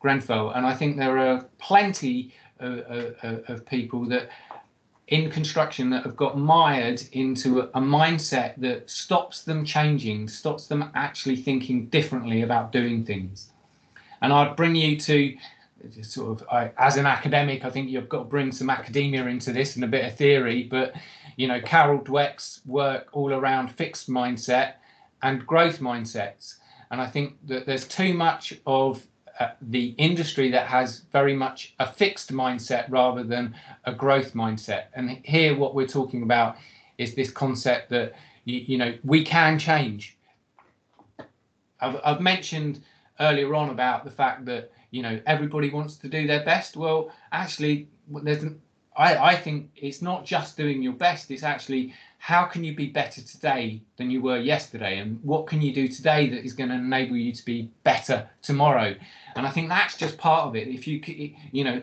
grenfell? 0.00 0.50
And 0.50 0.66
i 0.66 0.74
think 0.74 0.96
there 0.96 1.18
are 1.18 1.44
plenty 1.58 2.34
of, 2.60 2.78
of, 3.22 3.44
of 3.48 3.66
people 3.66 4.04
that 4.06 4.30
in 5.08 5.30
construction 5.30 5.88
that 5.90 6.02
have 6.02 6.16
got 6.16 6.36
mired 6.36 7.00
into 7.12 7.60
a, 7.60 7.64
a 7.74 7.80
mindset 7.80 8.54
that 8.56 8.90
stops 8.90 9.42
them 9.42 9.64
changing 9.64 10.26
stops 10.26 10.66
them 10.66 10.90
actually 10.94 11.36
thinking 11.36 11.86
differently 11.86 12.42
about 12.42 12.72
doing 12.72 13.04
things. 13.04 13.50
And 14.22 14.32
i'd 14.32 14.56
bring 14.56 14.74
you 14.74 14.98
to 14.98 15.36
sort 16.02 16.40
of 16.40 16.48
I, 16.50 16.70
as 16.78 16.96
an 16.96 17.06
academic 17.06 17.64
i 17.64 17.70
think 17.70 17.88
you've 17.88 18.08
got 18.08 18.18
to 18.18 18.24
bring 18.24 18.52
some 18.52 18.70
academia 18.70 19.26
into 19.26 19.52
this 19.52 19.76
and 19.76 19.84
a 19.84 19.88
bit 19.88 20.04
of 20.04 20.16
theory 20.16 20.64
but 20.64 20.94
you 21.36 21.48
know 21.48 21.60
carol 21.60 22.00
dweck's 22.00 22.60
work 22.66 23.08
all 23.12 23.32
around 23.32 23.70
fixed 23.72 24.08
mindset 24.08 24.74
and 25.22 25.46
growth 25.46 25.80
mindsets. 25.80 26.56
And 26.90 27.00
i 27.00 27.06
think 27.06 27.36
that 27.46 27.66
there's 27.66 27.86
too 27.86 28.14
much 28.14 28.54
of 28.66 29.06
uh, 29.38 29.48
the 29.60 29.94
industry 29.98 30.50
that 30.50 30.66
has 30.66 31.00
very 31.12 31.34
much 31.34 31.74
a 31.78 31.92
fixed 31.92 32.32
mindset 32.32 32.86
rather 32.88 33.22
than 33.22 33.54
a 33.84 33.92
growth 33.92 34.32
mindset. 34.32 34.84
And 34.94 35.20
here 35.24 35.54
what 35.54 35.74
we're 35.74 35.86
talking 35.86 36.22
about 36.22 36.56
is 36.96 37.14
this 37.14 37.30
concept 37.30 37.90
that 37.90 38.14
you, 38.44 38.60
you 38.60 38.78
know 38.78 38.94
we 39.04 39.22
can 39.22 39.58
change. 39.58 40.16
I've, 41.80 42.00
I've 42.02 42.20
mentioned 42.20 42.82
earlier 43.20 43.54
on 43.54 43.68
about 43.70 44.04
the 44.04 44.10
fact 44.10 44.46
that 44.46 44.72
you 44.90 45.02
know 45.02 45.20
everybody 45.26 45.70
wants 45.70 45.96
to 45.96 46.08
do 46.08 46.26
their 46.26 46.44
best. 46.44 46.76
Well 46.76 47.12
actually 47.32 47.88
there's 48.22 48.42
an, 48.42 48.60
I, 48.96 49.16
I 49.32 49.36
think 49.36 49.70
it's 49.76 50.00
not 50.00 50.24
just 50.24 50.56
doing 50.56 50.82
your 50.82 50.94
best 50.94 51.30
it's 51.30 51.42
actually 51.42 51.92
how 52.18 52.44
can 52.44 52.64
you 52.64 52.74
be 52.74 52.86
better 52.86 53.20
today 53.20 53.80
than 53.98 54.10
you 54.10 54.20
were 54.20 54.38
yesterday? 54.38 54.98
And 54.98 55.22
what 55.22 55.46
can 55.46 55.62
you 55.62 55.72
do 55.72 55.86
today 55.86 56.28
that 56.30 56.44
is 56.44 56.54
going 56.54 56.70
to 56.70 56.76
enable 56.76 57.16
you 57.16 57.32
to 57.32 57.44
be 57.44 57.70
better 57.84 58.28
tomorrow? 58.42 58.94
And 59.36 59.46
i 59.46 59.50
think 59.50 59.68
that's 59.68 59.96
just 59.96 60.16
part 60.18 60.46
of 60.46 60.56
it. 60.56 60.68
If 60.68 60.86
you 60.86 61.00
you 61.52 61.64
know 61.64 61.82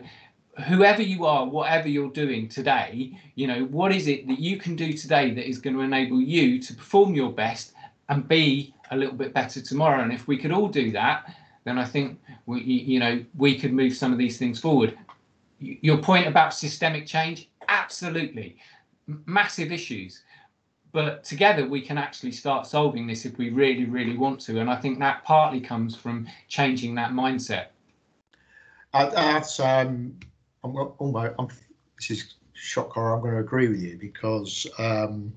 whoever 0.68 1.02
you 1.02 1.24
are 1.24 1.44
whatever 1.46 1.88
you're 1.88 2.12
doing 2.12 2.48
today 2.48 3.18
you 3.34 3.44
know 3.44 3.64
what 3.64 3.90
is 3.90 4.06
it 4.06 4.24
that 4.28 4.38
you 4.38 4.56
can 4.56 4.76
do 4.76 4.92
today 4.92 5.32
that 5.32 5.48
is 5.48 5.58
going 5.58 5.74
to 5.74 5.82
enable 5.82 6.20
you 6.20 6.60
to 6.60 6.72
perform 6.74 7.12
your 7.12 7.32
best 7.32 7.72
and 8.08 8.28
be 8.28 8.72
a 8.90 8.96
little 8.96 9.14
bit 9.14 9.32
better 9.32 9.60
tomorrow? 9.60 10.02
And 10.02 10.12
if 10.12 10.28
we 10.28 10.36
could 10.36 10.52
all 10.52 10.68
do 10.68 10.92
that 10.92 11.34
then 11.64 11.78
I 11.78 11.84
think 11.84 12.20
we, 12.46 12.60
you 12.60 13.00
know 13.00 13.24
we 13.36 13.58
could 13.58 13.72
move 13.72 13.96
some 13.96 14.12
of 14.12 14.18
these 14.18 14.38
things 14.38 14.60
forward. 14.60 14.96
Your 15.58 15.98
point 15.98 16.26
about 16.26 16.52
systemic 16.52 17.06
change, 17.06 17.48
absolutely, 17.68 18.56
massive 19.26 19.72
issues, 19.72 20.22
but 20.92 21.24
together 21.24 21.66
we 21.66 21.80
can 21.80 21.98
actually 21.98 22.32
start 22.32 22.66
solving 22.66 23.06
this 23.06 23.24
if 23.24 23.36
we 23.38 23.50
really, 23.50 23.84
really 23.84 24.16
want 24.16 24.40
to. 24.42 24.60
And 24.60 24.70
I 24.70 24.76
think 24.76 24.98
that 24.98 25.24
partly 25.24 25.60
comes 25.60 25.96
from 25.96 26.26
changing 26.48 26.94
that 26.96 27.10
mindset. 27.10 27.66
I, 28.92 29.06
that's 29.06 29.58
um, 29.58 30.14
I'm 30.62 30.76
almost. 30.76 31.34
I'm, 31.38 31.48
this 31.98 32.10
is 32.10 32.34
shock 32.52 32.92
horror. 32.92 33.14
I'm 33.14 33.20
going 33.20 33.34
to 33.34 33.40
agree 33.40 33.68
with 33.68 33.82
you 33.82 33.98
because 33.98 34.66
um, 34.78 35.32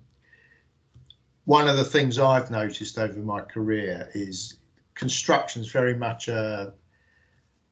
one 1.45 1.67
of 1.67 1.77
the 1.77 1.83
things 1.83 2.19
I've 2.19 2.51
noticed 2.51 2.99
over 2.99 3.19
my 3.19 3.41
career 3.41 4.09
is 4.13 4.57
construction 4.97 5.61
is 5.61 5.71
very 5.71 5.95
much 5.95 6.27
a. 6.27 6.73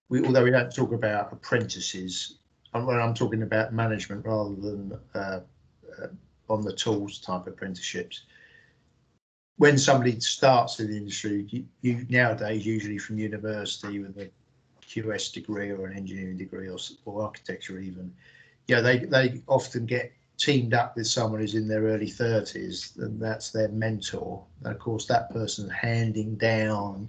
We, 0.07 0.23
although 0.23 0.43
we 0.43 0.51
don't 0.51 0.73
talk 0.73 0.93
about 0.93 1.33
apprentices, 1.33 2.37
when 2.71 2.99
I'm 2.99 3.13
talking 3.13 3.41
about 3.41 3.73
management 3.73 4.25
rather 4.25 4.55
than 4.55 4.99
uh, 5.15 5.39
uh, 6.01 6.07
on 6.49 6.61
the 6.61 6.73
tools 6.73 7.19
type 7.19 7.47
apprenticeships. 7.47 8.23
When 9.57 9.77
somebody 9.77 10.19
starts 10.19 10.79
in 10.79 10.91
the 10.91 10.97
industry, 10.97 11.47
you, 11.49 11.65
you 11.81 12.05
nowadays 12.09 12.65
usually 12.65 12.97
from 12.97 13.17
university 13.17 13.99
with 13.99 14.17
a 14.17 14.29
QS 14.87 15.33
degree 15.33 15.71
or 15.71 15.87
an 15.87 15.97
engineering 15.97 16.37
degree 16.37 16.67
or, 16.67 16.77
or 17.05 17.23
architecture 17.23 17.79
even, 17.79 18.13
yeah, 18.67 18.81
they 18.81 18.99
they 18.99 19.41
often 19.47 19.85
get 19.85 20.11
teamed 20.37 20.73
up 20.73 20.95
with 20.95 21.07
someone 21.07 21.39
who's 21.39 21.55
in 21.55 21.67
their 21.67 21.83
early 21.83 22.09
30s, 22.09 22.97
and 22.97 23.21
that's 23.21 23.51
their 23.51 23.69
mentor. 23.69 24.43
And 24.63 24.73
of 24.73 24.79
course, 24.79 25.05
that 25.07 25.31
person's 25.31 25.71
handing 25.71 26.35
down 26.35 27.07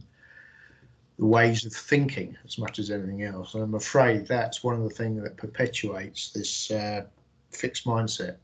the 1.19 1.27
ways 1.27 1.65
of 1.65 1.73
thinking 1.73 2.37
as 2.45 2.59
much 2.59 2.79
as 2.79 2.91
anything 2.91 3.23
else. 3.23 3.55
And 3.55 3.63
I'm 3.63 3.75
afraid 3.75 4.27
that's 4.27 4.63
one 4.63 4.75
of 4.75 4.83
the 4.83 4.91
things 4.91 5.23
that 5.23 5.37
perpetuates 5.37 6.31
this 6.31 6.71
uh, 6.71 7.07
fixed 7.51 7.87
mindset. 7.87 8.37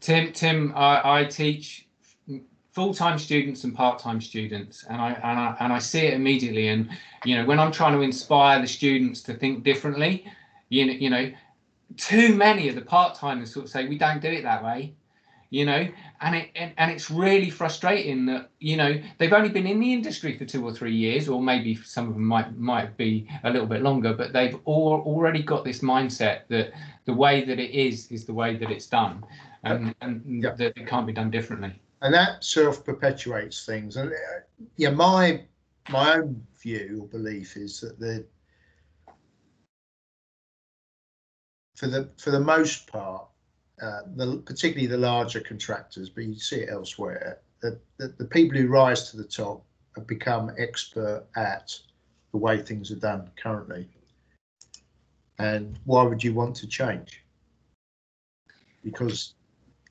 Tim, 0.00 0.32
Tim, 0.32 0.72
I, 0.76 1.20
I 1.20 1.24
teach 1.24 1.88
full-time 2.72 3.18
students 3.18 3.64
and 3.64 3.74
part-time 3.74 4.20
students, 4.20 4.84
and 4.88 5.00
I, 5.00 5.12
and 5.12 5.38
I 5.40 5.56
and 5.58 5.72
I 5.72 5.80
see 5.80 6.00
it 6.00 6.14
immediately. 6.14 6.68
And 6.68 6.88
you 7.24 7.36
know, 7.36 7.44
when 7.44 7.58
I'm 7.58 7.72
trying 7.72 7.94
to 7.94 8.02
inspire 8.02 8.60
the 8.60 8.68
students 8.68 9.20
to 9.22 9.34
think 9.34 9.64
differently, 9.64 10.30
you 10.68 10.86
know, 10.86 10.92
you 10.92 11.10
know, 11.10 11.32
too 11.98 12.34
many 12.34 12.68
of 12.68 12.74
the 12.74 12.80
part-timers 12.80 13.52
sort 13.52 13.66
of 13.66 13.70
say 13.70 13.86
we 13.86 13.98
don't 13.98 14.22
do 14.22 14.28
it 14.28 14.42
that 14.42 14.64
way 14.64 14.94
you 15.50 15.64
know? 15.64 15.86
And 16.20 16.34
it 16.34 16.50
and, 16.56 16.72
and 16.76 16.90
it's 16.90 17.10
really 17.10 17.48
frustrating 17.48 18.26
that 18.26 18.50
you 18.58 18.76
know 18.76 19.00
they've 19.18 19.32
only 19.32 19.48
been 19.48 19.66
in 19.66 19.78
the 19.80 19.92
industry 19.92 20.36
for 20.36 20.44
two 20.44 20.64
or 20.64 20.72
three 20.72 20.94
years 20.94 21.28
or 21.28 21.40
maybe 21.40 21.76
some 21.76 22.08
of 22.08 22.14
them 22.14 22.24
might 22.24 22.56
might 22.58 22.96
be 22.96 23.28
a 23.44 23.50
little 23.50 23.66
bit 23.66 23.82
longer 23.82 24.12
but 24.12 24.32
they've 24.32 24.58
all 24.64 25.00
already 25.06 25.42
got 25.42 25.64
this 25.64 25.80
mindset 25.80 26.40
that 26.48 26.72
the 27.04 27.12
way 27.12 27.44
that 27.44 27.58
it 27.60 27.70
is 27.70 28.10
is 28.10 28.24
the 28.24 28.34
way 28.34 28.56
that 28.56 28.70
it's 28.70 28.86
done 28.86 29.24
and 29.62 29.94
and 30.00 30.42
yeah. 30.42 30.54
that 30.54 30.76
it 30.76 30.86
can't 30.86 31.06
be 31.06 31.12
done 31.12 31.30
differently. 31.30 31.72
And 32.02 32.12
that 32.14 32.44
self 32.44 32.84
perpetuates 32.84 33.64
things. 33.64 33.96
And 33.96 34.10
uh, 34.10 34.40
yeah 34.76 34.90
my 34.90 35.44
my 35.88 36.16
own 36.16 36.44
view 36.60 37.00
or 37.02 37.06
belief 37.06 37.56
is 37.56 37.80
that 37.80 37.98
the 38.00 38.24
for 41.78 41.86
the 41.86 42.08
for 42.16 42.32
the 42.32 42.40
most 42.40 42.88
part, 42.88 43.24
uh, 43.80 44.00
the, 44.16 44.42
particularly 44.44 44.88
the 44.88 44.98
larger 44.98 45.40
contractors, 45.40 46.08
but 46.08 46.24
you 46.24 46.34
see 46.34 46.56
it 46.56 46.70
elsewhere, 46.70 47.38
that, 47.62 47.80
that 47.98 48.18
the 48.18 48.24
people 48.24 48.58
who 48.58 48.66
rise 48.66 49.10
to 49.10 49.16
the 49.16 49.24
top 49.24 49.64
have 49.94 50.06
become 50.06 50.50
expert 50.58 51.24
at 51.36 51.72
the 52.32 52.38
way 52.38 52.60
things 52.60 52.90
are 52.90 52.96
done 52.96 53.30
currently. 53.40 53.88
And 55.38 55.78
why 55.84 56.02
would 56.02 56.22
you 56.22 56.34
want 56.34 56.56
to 56.56 56.66
change? 56.66 57.22
Because 58.82 59.34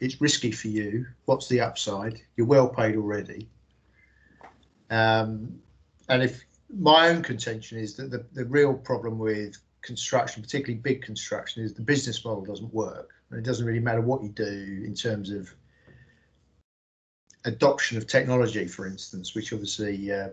it's 0.02 0.20
risky 0.20 0.52
for 0.52 0.68
you. 0.68 1.06
What's 1.24 1.48
the 1.48 1.62
upside? 1.62 2.20
You're 2.36 2.48
well 2.48 2.68
paid 2.68 2.98
already. 2.98 3.48
Um, 4.90 5.58
and 6.10 6.22
if 6.22 6.44
my 6.78 7.10
own 7.10 7.24
contention 7.24 7.80
is 7.80 7.96
that 7.96 8.12
the, 8.12 8.26
the 8.34 8.46
real 8.46 8.74
problem 8.74 9.18
with 9.18 9.58
construction, 9.88 10.44
particularly 10.44 10.80
big 10.80 11.02
construction, 11.02 11.64
is 11.64 11.74
the 11.74 11.82
business 11.82 12.24
model 12.24 12.46
doesn't 12.46 12.74
work. 12.74 13.10
And 13.30 13.40
it 13.40 13.44
doesn't 13.44 13.66
really 13.66 13.80
matter 13.80 14.02
what 14.02 14.22
you 14.24 14.30
do 14.30 14.84
in 14.86 14.94
terms 14.94 15.32
of 15.32 15.50
adoption 17.46 17.98
of 17.98 18.06
technology, 18.06 18.68
for 18.68 18.86
instance, 18.86 19.34
which 19.34 19.54
obviously 19.54 20.12
uh, 20.12 20.30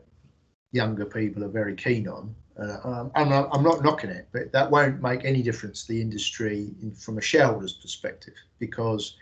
younger 0.72 1.06
people 1.06 1.42
are 1.44 1.48
very 1.48 1.74
keen 1.74 2.06
on. 2.08 2.34
Uh, 2.60 3.08
I'm, 3.14 3.28
not, 3.28 3.48
I'm 3.52 3.64
not 3.64 3.82
knocking 3.82 4.10
it, 4.10 4.28
but 4.32 4.52
that 4.52 4.70
won't 4.70 5.02
make 5.02 5.24
any 5.24 5.42
difference 5.42 5.86
to 5.86 5.92
the 5.92 6.00
industry 6.00 6.74
in, 6.82 6.92
from 6.92 7.18
a 7.18 7.20
shareholder's 7.20 7.72
perspective, 7.72 8.34
because 8.58 9.16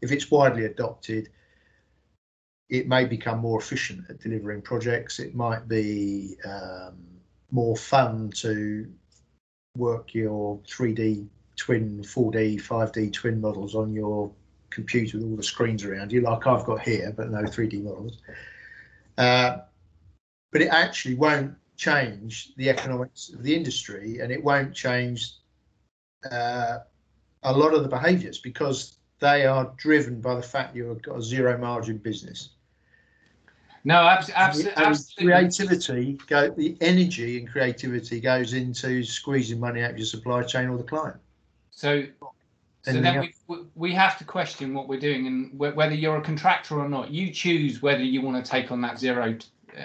if 0.00 0.12
it's 0.12 0.30
widely 0.30 0.64
adopted, 0.66 1.30
it 2.68 2.88
may 2.88 3.04
become 3.04 3.38
more 3.38 3.60
efficient 3.60 4.04
at 4.10 4.20
delivering 4.20 4.62
projects. 4.62 5.18
It 5.18 5.34
might 5.34 5.68
be 5.68 6.36
um, 6.44 6.96
more 7.50 7.76
fun 7.76 8.30
to 8.36 8.90
work 9.76 10.14
your 10.14 10.58
3D 10.60 11.26
twin, 11.56 12.00
4D, 12.00 12.62
5D 12.62 13.12
twin 13.12 13.40
models 13.40 13.74
on 13.74 13.92
your 13.92 14.30
computer 14.70 15.18
with 15.18 15.26
all 15.26 15.36
the 15.36 15.42
screens 15.42 15.84
around 15.84 16.12
you, 16.12 16.20
like 16.20 16.46
I've 16.46 16.64
got 16.64 16.80
here, 16.80 17.12
but 17.16 17.30
no 17.30 17.42
3D 17.42 17.82
models. 17.82 18.18
Uh, 19.18 19.58
but 20.52 20.62
it 20.62 20.68
actually 20.68 21.14
won't 21.14 21.54
change 21.76 22.54
the 22.56 22.70
economics 22.70 23.30
of 23.32 23.42
the 23.42 23.54
industry 23.54 24.20
and 24.20 24.30
it 24.30 24.42
won't 24.42 24.72
change 24.72 25.32
uh, 26.30 26.78
a 27.42 27.52
lot 27.52 27.74
of 27.74 27.82
the 27.82 27.88
behaviors 27.88 28.38
because 28.38 28.98
they 29.20 29.46
are 29.46 29.72
driven 29.76 30.20
by 30.20 30.34
the 30.34 30.42
fact 30.42 30.76
you've 30.76 31.02
got 31.02 31.18
a 31.18 31.22
zero 31.22 31.58
margin 31.58 31.98
business. 31.98 32.50
No, 33.84 34.06
abs- 34.06 34.30
abs- 34.30 34.66
absolutely. 34.76 35.26
Creativity, 35.26 36.18
go, 36.26 36.50
the 36.50 36.76
energy 36.80 37.38
and 37.38 37.50
creativity 37.50 38.18
goes 38.18 38.54
into 38.54 39.04
squeezing 39.04 39.60
money 39.60 39.82
out 39.82 39.90
of 39.90 39.98
your 39.98 40.06
supply 40.06 40.42
chain 40.42 40.68
or 40.68 40.78
the 40.78 40.84
client. 40.84 41.16
So, 41.70 42.04
so 42.82 42.92
then 43.00 43.30
we, 43.48 43.56
we 43.74 43.92
have 43.92 44.16
to 44.18 44.24
question 44.24 44.72
what 44.72 44.88
we're 44.88 45.00
doing 45.00 45.26
and 45.26 45.58
whether 45.58 45.94
you're 45.94 46.16
a 46.16 46.22
contractor 46.22 46.80
or 46.80 46.88
not. 46.88 47.10
You 47.10 47.30
choose 47.30 47.82
whether 47.82 48.02
you 48.02 48.22
want 48.22 48.42
to 48.42 48.50
take 48.50 48.72
on 48.72 48.80
that 48.80 48.98
zero 48.98 49.36
uh, 49.76 49.82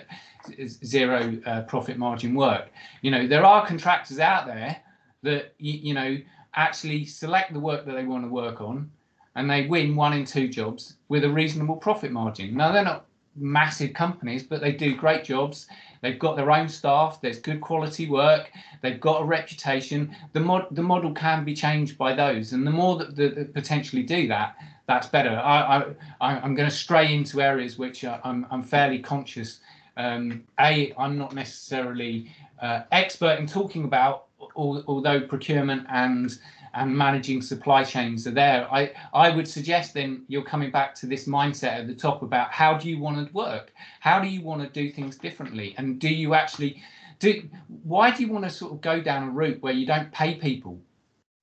zero 0.86 1.38
uh, 1.46 1.62
profit 1.64 1.98
margin 1.98 2.36
work. 2.36 2.70
You 3.02 3.12
know, 3.12 3.28
there 3.28 3.46
are 3.46 3.66
contractors 3.66 4.20
out 4.20 4.46
there 4.46 4.78
that 5.24 5.54
you, 5.58 5.74
you 5.74 5.94
know 5.94 6.18
actually 6.56 7.06
select 7.06 7.54
the 7.54 7.60
work 7.60 7.86
that 7.86 7.94
they 7.94 8.06
want 8.06 8.24
to 8.24 8.30
work 8.30 8.62
on 8.62 8.90
and 9.36 9.50
they 9.50 9.68
win 9.68 9.96
one 9.96 10.14
in 10.14 10.26
two 10.26 10.48
jobs 10.48 10.96
with 11.08 11.24
a 11.24 11.30
reasonable 11.30 11.76
profit 11.76 12.12
margin. 12.12 12.56
Now 12.56 12.72
they're 12.72 12.84
not 12.84 13.06
massive 13.39 13.93
companies, 13.93 14.43
but 14.43 14.62
they 14.62 14.71
do 14.71 14.95
great 14.95 15.23
jobs. 15.23 15.67
They've 16.02 16.19
got 16.19 16.36
their 16.36 16.52
own 16.52 16.69
staff. 16.69 17.19
There's 17.21 17.39
good 17.39 17.62
quality 17.62 18.10
work. 18.10 18.52
They've 18.82 18.99
got 18.99 19.21
a 19.21 19.25
reputation. 19.25 20.15
The 20.34 20.39
mod 20.39 20.67
the 20.71 20.84
model 20.84 21.12
can 21.13 21.43
be 21.43 21.54
changed 21.54 21.97
by 21.97 22.13
those, 22.13 22.54
and 22.54 22.65
the 22.65 22.71
more 22.71 22.97
that, 22.97 23.15
that, 23.15 23.54
potentially 23.54 24.04
do 24.04 24.28
that, 24.28 24.56
that's 24.88 25.08
better. 25.08 25.32
I, 25.32 25.93
I 26.21 26.39
I'm 26.39 26.56
going 26.56 26.69
to 26.69 26.75
stray 26.75 27.13
into 27.13 27.41
areas 27.41 27.78
which 27.78 28.06
I'm 28.06 28.45
I'm 28.49 28.63
fairly 28.63 28.99
conscious. 28.99 29.60
Um, 29.97 30.43
a 30.60 30.93
I'm 30.97 31.17
not 31.17 31.34
necessarily 31.34 32.32
uh, 32.62 32.82
expert 32.91 33.39
in 33.39 33.47
talking 33.47 33.84
about, 33.84 34.25
although 34.56 35.21
procurement 35.21 35.86
and 35.89 36.38
and 36.73 36.95
managing 36.95 37.41
supply 37.41 37.84
chains 37.84 38.27
are 38.27 38.32
there. 38.32 38.71
I, 38.71 38.91
I 39.13 39.29
would 39.29 39.47
suggest 39.47 39.93
then 39.93 40.23
you're 40.27 40.43
coming 40.43 40.71
back 40.71 40.95
to 40.95 41.05
this 41.05 41.27
mindset 41.27 41.79
at 41.79 41.88
the 41.88 41.95
top 41.95 42.21
about 42.21 42.51
how 42.51 42.77
do 42.77 42.89
you 42.89 42.99
want 42.99 43.27
to 43.27 43.34
work? 43.34 43.71
How 43.99 44.19
do 44.19 44.27
you 44.27 44.41
want 44.41 44.62
to 44.62 44.69
do 44.69 44.91
things 44.91 45.17
differently? 45.17 45.75
And 45.77 45.99
do 45.99 46.10
you 46.10 46.34
actually 46.34 46.82
do 47.19 47.43
why 47.84 48.12
do 48.12 48.23
you 48.23 48.32
want 48.32 48.45
to 48.45 48.49
sort 48.49 48.71
of 48.71 48.82
go 48.82 49.01
down 49.01 49.27
a 49.27 49.32
route 49.32 49.62
where 49.62 49.73
you 49.73 49.86
don't 49.86 50.12
pay 50.12 50.36
people? 50.36 50.79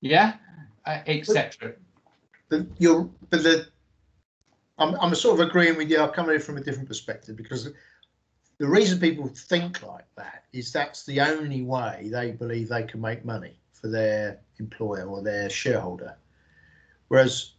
Yeah, 0.01 0.35
uh, 0.87 1.01
etc. 1.07 1.75
But 2.49 2.67
you're 2.79 3.11
but 3.31 3.43
the 3.43 3.69
I'm 4.79 4.95
I'm 5.01 5.15
sort 5.15 5.41
of 5.41 5.49
agreeing 5.49 5.77
with 5.77 5.91
you. 5.91 6.01
I'm 6.01 6.13
coming 6.13 6.39
from 6.39 6.57
a 6.57 6.63
different 6.63 6.89
perspective 6.89 7.37
because 7.37 7.69
the 8.59 8.67
reason 8.67 8.99
people 8.99 9.29
think 9.29 9.83
like 9.83 10.07
that 10.17 10.45
is 10.53 10.73
that's 10.73 11.05
the 11.05 11.21
only 11.21 11.63
way 11.63 12.09
they 12.11 12.31
believe 12.31 12.69
they 12.69 12.85
can 12.85 13.01
make 13.01 13.25
money 13.25 13.59
for 13.81 13.89
their 13.89 14.41
employer 14.59 15.05
or 15.05 15.23
their 15.23 15.51
shareholder. 15.51 16.17
Whereas 17.09 17.53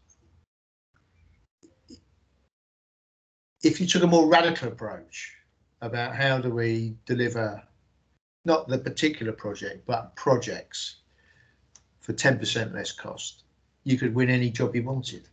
if 3.63 3.79
you 3.79 3.87
took 3.87 4.03
a 4.03 4.07
more 4.07 4.27
radical 4.27 4.67
approach 4.67 5.33
about 5.81 6.15
how 6.15 6.39
do 6.39 6.49
we 6.49 6.95
deliver 7.05 7.61
not 8.45 8.67
the 8.67 8.77
particular 8.77 9.31
project 9.31 9.85
but 9.85 10.15
projects 10.15 10.97
for 11.99 12.13
10% 12.13 12.73
less 12.73 12.91
cost, 12.91 13.43
you 13.83 13.97
could 13.97 14.15
win 14.15 14.29
any 14.29 14.49
job 14.49 14.75
you 14.75 14.83
wanted 14.83 15.27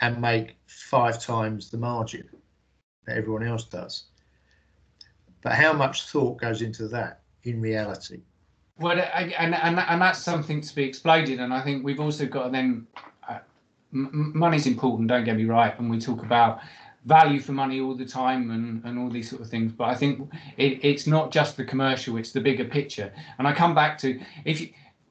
and 0.00 0.20
make 0.20 0.56
five 0.66 1.22
times 1.22 1.70
the 1.70 1.78
margin 1.78 2.28
that 3.06 3.16
everyone 3.16 3.46
else 3.46 3.64
does. 3.64 4.04
But 5.42 5.52
how 5.52 5.72
much 5.72 6.04
thought 6.04 6.40
goes 6.40 6.62
into 6.62 6.88
that 6.88 7.20
in 7.44 7.60
reality? 7.60 8.22
Well, 8.78 8.98
and, 8.98 9.54
and 9.54 9.78
and 9.78 10.02
that's 10.02 10.18
something 10.18 10.60
to 10.60 10.74
be 10.74 10.84
exploded. 10.84 11.38
And 11.40 11.54
I 11.54 11.62
think 11.62 11.84
we've 11.84 12.00
also 12.00 12.26
got 12.26 12.44
to 12.44 12.50
then 12.50 12.86
uh, 13.28 13.38
money's 13.92 14.66
important. 14.66 15.08
Don't 15.08 15.24
get 15.24 15.36
me 15.36 15.44
right, 15.44 15.78
and 15.78 15.88
we 15.88 16.00
talk 16.00 16.22
about 16.22 16.60
value 17.04 17.40
for 17.40 17.52
money 17.52 17.80
all 17.80 17.94
the 17.94 18.06
time 18.06 18.50
and, 18.50 18.82
and 18.84 18.98
all 18.98 19.10
these 19.10 19.28
sort 19.30 19.42
of 19.42 19.48
things. 19.48 19.70
But 19.72 19.84
I 19.90 19.94
think 19.94 20.28
it, 20.56 20.80
it's 20.82 21.06
not 21.06 21.30
just 21.30 21.56
the 21.56 21.64
commercial; 21.64 22.16
it's 22.16 22.32
the 22.32 22.40
bigger 22.40 22.64
picture. 22.64 23.12
And 23.38 23.46
I 23.46 23.52
come 23.52 23.74
back 23.74 23.96
to 23.98 24.20
if 24.44 24.60
you, 24.60 24.70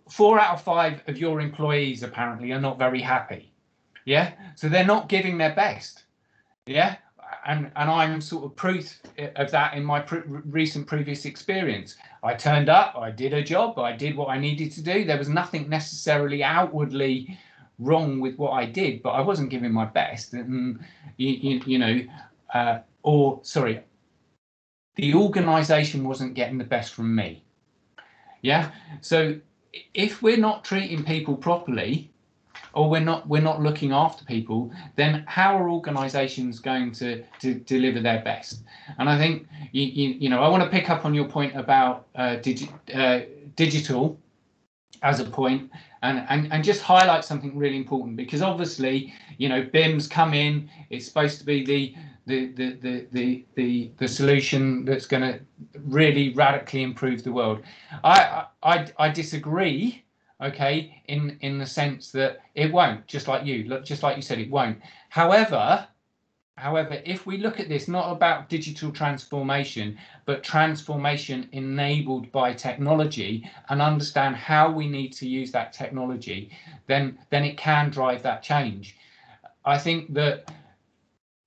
four 0.09 0.39
out 0.39 0.55
of 0.55 0.61
five 0.61 1.01
of 1.07 1.17
your 1.17 1.39
employees 1.39 2.03
apparently 2.03 2.51
are 2.51 2.61
not 2.61 2.77
very 2.77 3.01
happy. 3.01 3.51
Yeah, 4.05 4.33
so 4.55 4.67
they're 4.67 4.85
not 4.85 5.07
giving 5.07 5.37
their 5.37 5.55
best. 5.55 6.03
Yeah, 6.65 6.97
and 7.45 7.71
and 7.75 7.89
I'm 7.89 8.21
sort 8.21 8.45
of 8.45 8.55
proof 8.55 8.99
of 9.35 9.51
that 9.51 9.73
in 9.73 9.83
my 9.83 9.99
pre- 9.99 10.21
recent 10.27 10.87
previous 10.87 11.25
experience. 11.25 11.95
I 12.23 12.33
turned 12.33 12.69
up, 12.69 12.95
I 12.97 13.11
did 13.11 13.33
a 13.33 13.43
job, 13.43 13.77
I 13.79 13.93
did 13.93 14.15
what 14.15 14.29
I 14.29 14.39
needed 14.39 14.71
to 14.73 14.81
do. 14.81 15.03
There 15.03 15.17
was 15.17 15.29
nothing 15.29 15.69
necessarily 15.69 16.43
outwardly 16.43 17.37
wrong 17.79 18.19
with 18.19 18.37
what 18.37 18.51
I 18.51 18.65
did, 18.65 19.01
but 19.01 19.11
I 19.11 19.21
wasn't 19.21 19.49
giving 19.49 19.71
my 19.71 19.85
best, 19.85 20.33
and 20.33 20.79
you, 21.17 21.29
you, 21.29 21.61
you 21.65 21.79
know, 21.79 22.01
uh, 22.53 22.79
or 23.01 23.39
sorry, 23.43 23.81
the 24.95 25.15
organisation 25.15 26.07
wasn't 26.07 26.35
getting 26.35 26.57
the 26.57 26.63
best 26.63 26.93
from 26.93 27.15
me. 27.15 27.43
Yeah, 28.41 28.71
so 29.01 29.39
if 29.93 30.21
we're 30.21 30.37
not 30.37 30.63
treating 30.63 31.03
people 31.03 31.35
properly, 31.35 32.12
or 32.73 32.89
we're 32.89 32.99
not 32.99 33.27
we're 33.27 33.41
not 33.41 33.61
looking 33.61 33.91
after 33.91 34.25
people, 34.25 34.71
then 34.95 35.23
how 35.27 35.57
are 35.57 35.69
organisations 35.69 36.59
going 36.59 36.91
to 36.93 37.23
to 37.39 37.55
deliver 37.55 37.99
their 37.99 38.21
best? 38.23 38.63
And 38.97 39.09
I 39.09 39.17
think 39.17 39.47
you 39.71 39.83
you, 39.83 40.09
you 40.19 40.29
know 40.29 40.41
I 40.41 40.49
want 40.49 40.63
to 40.63 40.69
pick 40.69 40.89
up 40.89 41.05
on 41.05 41.13
your 41.13 41.25
point 41.25 41.55
about 41.55 42.07
uh, 42.15 42.37
digi- 42.41 42.71
uh, 42.93 43.25
digital 43.55 44.19
as 45.03 45.19
a 45.19 45.25
point 45.25 45.69
and, 46.01 46.25
and 46.29 46.51
and 46.51 46.63
just 46.63 46.81
highlight 46.81 47.25
something 47.25 47.57
really 47.57 47.77
important 47.77 48.15
because 48.15 48.41
obviously 48.41 49.13
you 49.37 49.49
know 49.49 49.63
BIM's 49.71 50.07
come 50.07 50.33
in 50.33 50.69
it's 50.89 51.05
supposed 51.05 51.39
to 51.39 51.45
be 51.45 51.65
the 51.65 51.95
the 52.25 52.47
the 52.53 52.77
the 52.81 53.07
the 53.11 53.45
the, 53.55 53.91
the 53.97 54.07
solution 54.07 54.85
that's 54.85 55.05
going 55.05 55.23
to 55.23 55.39
really 55.83 56.33
radically 56.33 56.83
improve 56.83 57.23
the 57.23 57.31
world 57.31 57.61
I, 58.03 58.45
I 58.63 58.87
i 58.97 59.09
disagree 59.09 60.03
okay 60.43 61.01
in 61.07 61.37
in 61.41 61.57
the 61.57 61.65
sense 61.65 62.11
that 62.11 62.41
it 62.55 62.71
won't 62.71 63.05
just 63.07 63.27
like 63.27 63.45
you 63.45 63.63
look 63.65 63.85
just 63.85 64.03
like 64.03 64.15
you 64.15 64.21
said 64.21 64.39
it 64.39 64.49
won't 64.49 64.77
however 65.09 65.87
However, 66.55 67.01
if 67.03 67.25
we 67.25 67.39
look 67.39 67.59
at 67.59 67.67
this 67.67 67.87
not 67.87 68.11
about 68.11 68.47
digital 68.47 68.91
transformation, 68.91 69.97
but 70.25 70.43
transformation 70.43 71.49
enabled 71.51 72.31
by 72.31 72.53
technology 72.53 73.49
and 73.69 73.81
understand 73.81 74.35
how 74.35 74.71
we 74.71 74.87
need 74.87 75.13
to 75.13 75.27
use 75.27 75.51
that 75.51 75.73
technology, 75.73 76.51
then, 76.85 77.17
then 77.31 77.43
it 77.43 77.57
can 77.57 77.89
drive 77.89 78.21
that 78.21 78.43
change. 78.43 78.95
I 79.65 79.79
think 79.79 80.13
that 80.13 80.51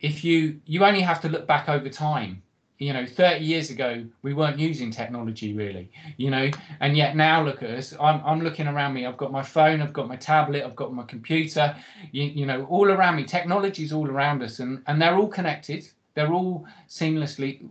if 0.01 0.25
you 0.25 0.61
you 0.67 0.85
only 0.85 1.01
have 1.01 1.21
to 1.23 1.29
look 1.29 1.47
back 1.47 1.69
over 1.69 1.89
time 1.89 2.43
you 2.79 2.93
know 2.93 3.07
30 3.07 3.45
years 3.45 3.71
ago 3.71 4.05
we 4.23 4.35
weren't 4.35 4.59
using 4.59 4.91
technology 4.91 5.55
really 5.55 5.91
you 6.17 6.31
know? 6.31 6.51
And 6.81 6.97
yet 6.97 7.17
now 7.17 7.43
look 7.43 7.63
at 7.63 7.71
us 7.71 7.95
i'm, 8.01 8.21
I'm 8.25 8.41
looking 8.41 8.67
around 8.67 8.95
me 8.95 9.07
i've 9.07 9.17
got 9.17 9.33
my 9.33 9.43
phone 9.43 9.81
i've 9.81 9.93
got 9.93 10.09
my 10.09 10.17
tablet 10.17 10.65
i've 10.65 10.77
got 10.77 10.93
my 10.93 11.05
computer 11.05 11.75
you, 12.13 12.25
you 12.25 12.47
know 12.47 12.65
all 12.67 12.91
around 12.91 13.17
me 13.17 13.25
technology 13.25 13.85
is 13.85 13.93
all 13.93 14.09
around 14.09 14.43
us 14.43 14.59
and 14.59 14.83
and 14.87 15.01
they're 15.01 15.17
all 15.17 15.29
connected 15.29 15.89
they're 16.15 16.33
all 16.33 16.67
seamlessly 16.89 17.69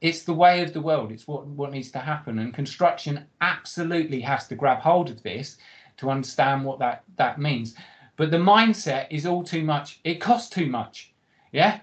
it's 0.00 0.22
the 0.22 0.32
way 0.32 0.62
of 0.62 0.72
the 0.72 0.80
world 0.80 1.10
it's 1.12 1.26
what 1.26 1.46
what 1.46 1.72
needs 1.72 1.90
to 1.90 1.98
happen 1.98 2.38
and 2.38 2.54
construction 2.54 3.24
absolutely 3.40 4.20
has 4.20 4.46
to 4.48 4.54
grab 4.54 4.78
hold 4.78 5.10
of 5.10 5.22
this 5.22 5.58
to 5.98 6.10
understand 6.10 6.64
what 6.64 6.78
that 6.78 7.02
that 7.16 7.38
means. 7.38 7.74
But 8.16 8.30
the 8.30 8.38
mindset 8.38 9.06
is 9.10 9.26
all 9.26 9.44
too 9.44 9.62
much 9.62 10.00
it 10.04 10.20
costs 10.20 10.50
too 10.50 10.66
much 10.66 11.12
yeah 11.52 11.80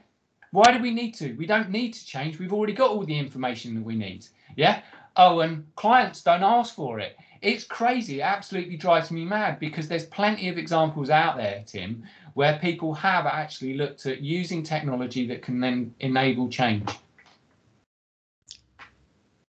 why 0.56 0.72
do 0.72 0.82
we 0.82 0.92
need 0.92 1.12
to? 1.16 1.34
We 1.34 1.46
don't 1.46 1.70
need 1.70 1.94
to 1.94 2.06
change. 2.06 2.40
We've 2.40 2.54
already 2.54 2.74
got 2.74 2.90
all 2.90 3.04
the 3.04 3.18
information 3.18 3.76
that 3.76 3.84
we 3.84 3.96
need. 3.96 4.26
Yeah. 4.56 4.82
Oh, 5.18 5.42
and 5.42 5.66
clients 5.76 6.24
don't 6.24 6.44
ask 6.44 6.74
for 6.76 7.00
it. 7.00 7.18
It's 7.42 7.66
crazy. 7.66 8.22
It 8.22 8.24
absolutely 8.24 8.78
drives 8.78 9.12
me 9.12 9.26
mad 9.26 9.60
because 9.60 9.90
there's 9.90 10.06
plenty 10.06 10.48
of 10.48 10.58
examples 10.58 11.10
out 11.10 11.36
there, 11.36 11.64
Tim, 11.68 12.04
where 12.36 12.58
people 12.60 12.94
have 12.94 13.26
actually 13.26 13.76
looked 13.76 14.06
at 14.06 14.22
using 14.22 14.64
technology 14.64 15.28
that 15.28 15.42
can 15.42 15.60
then 15.60 15.94
enable 16.00 16.48
change. 16.48 16.90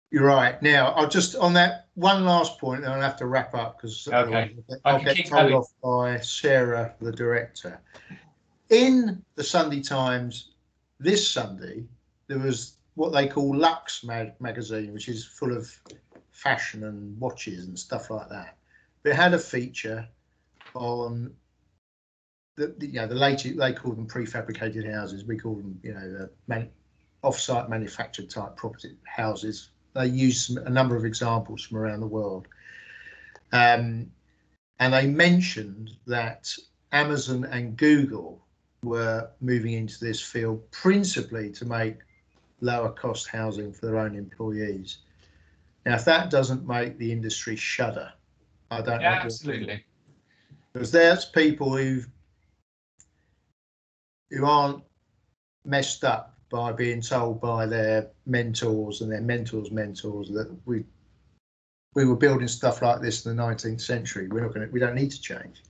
You're 0.09 0.25
right. 0.25 0.59
Now, 0.61 0.87
I'll 0.93 1.09
just 1.09 1.35
on 1.35 1.53
that 1.53 1.87
one 1.93 2.25
last 2.25 2.59
point, 2.59 2.83
and 2.83 2.91
I'll 2.91 3.01
have 3.01 3.17
to 3.17 3.27
wrap 3.27 3.53
up 3.53 3.77
because 3.77 4.07
okay. 4.07 4.55
I'll 4.83 5.03
get 5.03 5.25
told 5.27 5.51
off 5.51 5.67
by 5.83 6.19
Sarah, 6.19 6.95
the 6.99 7.11
director. 7.11 7.79
In 8.69 9.23
the 9.35 9.43
Sunday 9.43 9.81
Times 9.81 10.54
this 11.05 11.29
Sunday, 11.29 11.85
there 12.27 12.39
was 12.39 12.77
what 12.95 13.13
they 13.13 13.27
call 13.27 13.53
Luxx 13.55 14.03
mag- 14.03 14.39
magazine, 14.39 14.93
which 14.93 15.07
is 15.07 15.25
full 15.25 15.55
of 15.55 15.69
fashion 16.31 16.83
and 16.83 17.17
watches 17.19 17.67
and 17.67 17.77
stuff 17.77 18.09
like 18.09 18.29
that. 18.29 18.57
But 19.03 19.11
it 19.11 19.15
had 19.15 19.33
a 19.33 19.39
feature 19.39 20.07
on 20.73 21.33
the, 22.57 22.75
the 22.77 22.87
you 22.87 22.93
know 22.93 23.07
the 23.07 23.15
latest 23.15 23.57
they 23.57 23.73
call 23.73 23.93
them 23.93 24.07
prefabricated 24.07 24.91
houses. 24.91 25.25
We 25.25 25.37
call 25.37 25.55
them 25.55 25.79
you 25.83 25.93
know 25.93 26.11
the 26.11 26.29
man, 26.47 26.69
off-site 27.23 27.69
manufactured 27.69 28.29
type 28.29 28.55
property 28.55 28.95
houses. 29.03 29.69
They 29.93 30.07
use 30.07 30.47
some, 30.47 30.57
a 30.65 30.69
number 30.69 30.95
of 30.95 31.05
examples 31.05 31.63
from 31.63 31.77
around 31.77 31.99
the 31.99 32.07
world, 32.07 32.47
um, 33.51 34.11
and 34.79 34.93
they 34.93 35.07
mentioned 35.07 35.91
that 36.07 36.53
Amazon 36.91 37.45
and 37.45 37.77
Google 37.77 38.44
were 38.85 39.29
moving 39.41 39.73
into 39.73 39.99
this 39.99 40.21
field 40.21 40.69
principally 40.71 41.51
to 41.51 41.65
make 41.65 41.97
lower 42.61 42.89
cost 42.89 43.27
housing 43.27 43.73
for 43.73 43.85
their 43.85 43.97
own 43.97 44.15
employees. 44.15 44.99
Now, 45.85 45.95
if 45.95 46.05
that 46.05 46.29
doesn't 46.29 46.67
make 46.67 46.97
the 46.97 47.11
industry 47.11 47.55
shudder, 47.55 48.11
I 48.71 48.81
don't 48.81 49.01
yeah, 49.01 49.15
know. 49.15 49.21
Absolutely. 49.21 49.83
Because 50.73 50.91
there's 50.91 51.25
people 51.25 51.75
who 51.75 52.01
who 54.31 54.45
aren't 54.45 54.83
messed 55.63 56.03
up 56.03 56.35
by 56.49 56.71
being 56.71 57.01
told 57.01 57.39
by 57.39 57.65
their 57.65 58.09
mentors 58.25 59.01
and 59.01 59.11
their 59.11 59.21
mentors' 59.21 59.71
mentors 59.71 60.29
that 60.29 60.55
we 60.65 60.83
we 61.93 62.05
were 62.05 62.15
building 62.15 62.47
stuff 62.47 62.81
like 62.81 63.01
this 63.01 63.25
in 63.25 63.35
the 63.35 63.41
19th 63.41 63.81
century. 63.81 64.27
We're 64.27 64.41
not 64.41 64.53
going 64.53 64.67
to. 64.67 64.71
We 64.71 64.79
don't 64.79 64.95
need 64.95 65.11
to 65.11 65.21
change. 65.21 65.63